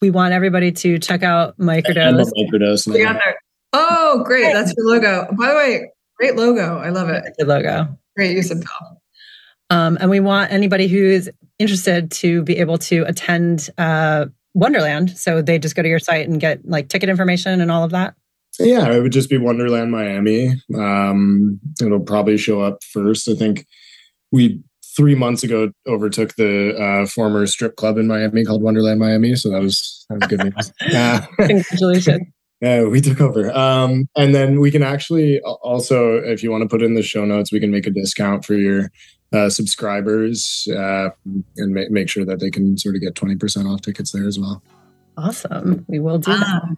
we 0.00 0.10
want 0.10 0.32
everybody 0.32 0.70
to 0.70 0.98
check 0.98 1.22
out 1.22 1.58
microdose. 1.58 2.30
microdose. 2.36 3.20
Oh, 3.72 4.22
great! 4.24 4.52
That's 4.52 4.74
your 4.76 4.86
logo. 4.86 5.28
By 5.32 5.48
the 5.48 5.54
way, 5.54 5.90
great 6.18 6.36
logo. 6.36 6.78
I 6.78 6.90
love 6.90 7.08
it. 7.08 7.24
Good 7.38 7.48
logo. 7.48 7.98
Great 8.16 8.36
use 8.36 8.50
of 8.50 8.62
um, 9.70 9.96
and 10.00 10.10
we 10.10 10.20
want 10.20 10.52
anybody 10.52 10.88
who's 10.88 11.28
interested 11.58 12.10
to 12.10 12.42
be 12.42 12.58
able 12.58 12.78
to 12.78 13.04
attend 13.04 13.70
uh, 13.78 14.26
Wonderland. 14.54 15.10
So 15.10 15.42
they 15.42 15.58
just 15.58 15.76
go 15.76 15.82
to 15.82 15.88
your 15.88 15.98
site 15.98 16.28
and 16.28 16.40
get 16.40 16.66
like 16.66 16.88
ticket 16.88 17.08
information 17.08 17.60
and 17.60 17.70
all 17.70 17.84
of 17.84 17.90
that. 17.92 18.14
Yeah, 18.58 18.92
it 18.92 19.00
would 19.00 19.12
just 19.12 19.30
be 19.30 19.38
Wonderland 19.38 19.92
Miami. 19.92 20.60
Um, 20.76 21.60
it'll 21.80 22.00
probably 22.00 22.36
show 22.36 22.60
up 22.60 22.82
first. 22.82 23.28
I 23.28 23.34
think 23.34 23.66
we 24.32 24.60
three 24.96 25.14
months 25.14 25.42
ago 25.42 25.70
overtook 25.86 26.34
the 26.34 26.76
uh, 26.76 27.06
former 27.06 27.46
strip 27.46 27.76
club 27.76 27.96
in 27.96 28.08
Miami 28.08 28.44
called 28.44 28.62
Wonderland 28.62 28.98
Miami. 28.98 29.36
So 29.36 29.50
that 29.50 29.62
was 29.62 30.04
that 30.08 30.18
was 30.20 30.28
good 30.28 30.44
news. 30.44 30.72
Uh, 30.94 31.20
Congratulations. 31.38 32.26
Yeah, 32.60 32.84
we 32.84 33.00
took 33.00 33.22
over. 33.22 33.50
Um, 33.56 34.06
and 34.18 34.34
then 34.34 34.60
we 34.60 34.70
can 34.70 34.82
actually 34.82 35.40
also, 35.40 36.16
if 36.16 36.42
you 36.42 36.50
want 36.50 36.60
to 36.60 36.68
put 36.68 36.82
in 36.82 36.92
the 36.92 37.02
show 37.02 37.24
notes, 37.24 37.50
we 37.50 37.58
can 37.58 37.70
make 37.70 37.86
a 37.86 37.90
discount 37.90 38.44
for 38.44 38.52
your 38.52 38.90
uh, 39.32 39.48
subscribers 39.48 40.68
uh, 40.74 41.10
and 41.56 41.74
ma- 41.74 41.82
make 41.90 42.08
sure 42.08 42.24
that 42.24 42.40
they 42.40 42.50
can 42.50 42.76
sort 42.76 42.94
of 42.96 43.00
get 43.00 43.14
20% 43.14 43.72
off 43.72 43.82
tickets 43.82 44.12
there 44.12 44.26
as 44.26 44.38
well. 44.38 44.62
Awesome. 45.16 45.84
We 45.88 46.00
will 46.00 46.18
do 46.18 46.32
that. 46.32 46.76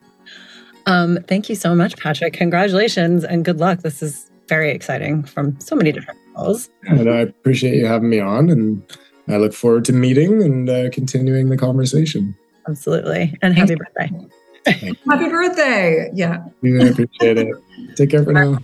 Um, 0.87 1.19
thank 1.29 1.49
you 1.49 1.55
so 1.55 1.75
much, 1.75 1.97
Patrick. 1.97 2.33
Congratulations 2.35 3.25
and 3.25 3.45
good 3.45 3.59
luck. 3.59 3.81
This 3.81 4.03
is 4.03 4.31
very 4.49 4.71
exciting 4.71 5.23
from 5.23 5.59
so 5.61 5.77
many 5.77 5.93
different 5.93 6.19
angles. 6.29 6.69
And 6.89 7.09
I 7.09 7.21
appreciate 7.21 7.77
you 7.77 7.87
having 7.87 8.11
me 8.11 8.21
on, 8.21 8.51
and 8.51 8.83
I 9.29 9.37
look 9.37 9.53
forward 9.53 9.85
to 9.87 9.93
meeting 9.93 10.43
and 10.43 10.69
uh, 10.69 10.91
continuing 10.91 11.49
the 11.49 11.57
conversation. 11.57 12.37
Absolutely. 12.69 13.37
And 13.43 13.57
happy 13.57 13.77
birthday. 13.77 14.11
happy 14.67 15.29
birthday. 15.29 16.11
Yeah. 16.15 16.45
I 16.65 16.69
appreciate 16.69 17.39
it. 17.39 17.49
Take 17.97 18.11
care 18.11 18.25
for 18.25 18.33
now. 18.33 18.59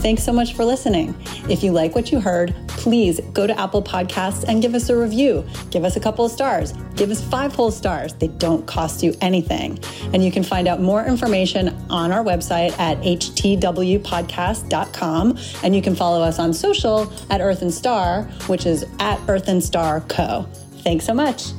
Thanks 0.00 0.22
so 0.22 0.32
much 0.32 0.54
for 0.54 0.64
listening. 0.64 1.14
If 1.46 1.62
you 1.62 1.72
like 1.72 1.94
what 1.94 2.10
you 2.10 2.20
heard, 2.20 2.54
please 2.68 3.20
go 3.34 3.46
to 3.46 3.60
Apple 3.60 3.82
Podcasts 3.82 4.46
and 4.48 4.62
give 4.62 4.74
us 4.74 4.88
a 4.88 4.96
review. 4.96 5.44
Give 5.70 5.84
us 5.84 5.96
a 5.96 6.00
couple 6.00 6.24
of 6.24 6.32
stars. 6.32 6.72
Give 6.96 7.10
us 7.10 7.22
five 7.22 7.54
whole 7.54 7.70
stars. 7.70 8.14
They 8.14 8.28
don't 8.28 8.66
cost 8.66 9.02
you 9.02 9.14
anything. 9.20 9.78
And 10.14 10.24
you 10.24 10.32
can 10.32 10.42
find 10.42 10.68
out 10.68 10.80
more 10.80 11.04
information 11.04 11.68
on 11.90 12.12
our 12.12 12.24
website 12.24 12.72
at 12.78 12.96
htwpodcast.com. 13.02 15.38
And 15.62 15.76
you 15.76 15.82
can 15.82 15.94
follow 15.94 16.22
us 16.22 16.38
on 16.38 16.54
social 16.54 17.12
at 17.28 17.42
Earth 17.42 17.60
and 17.60 17.72
Star, 17.72 18.22
which 18.46 18.64
is 18.64 18.86
at 19.00 19.20
Earth 19.28 19.48
and 19.48 19.62
Star 19.62 20.00
Co. 20.00 20.48
Thanks 20.82 21.04
so 21.04 21.12
much. 21.12 21.52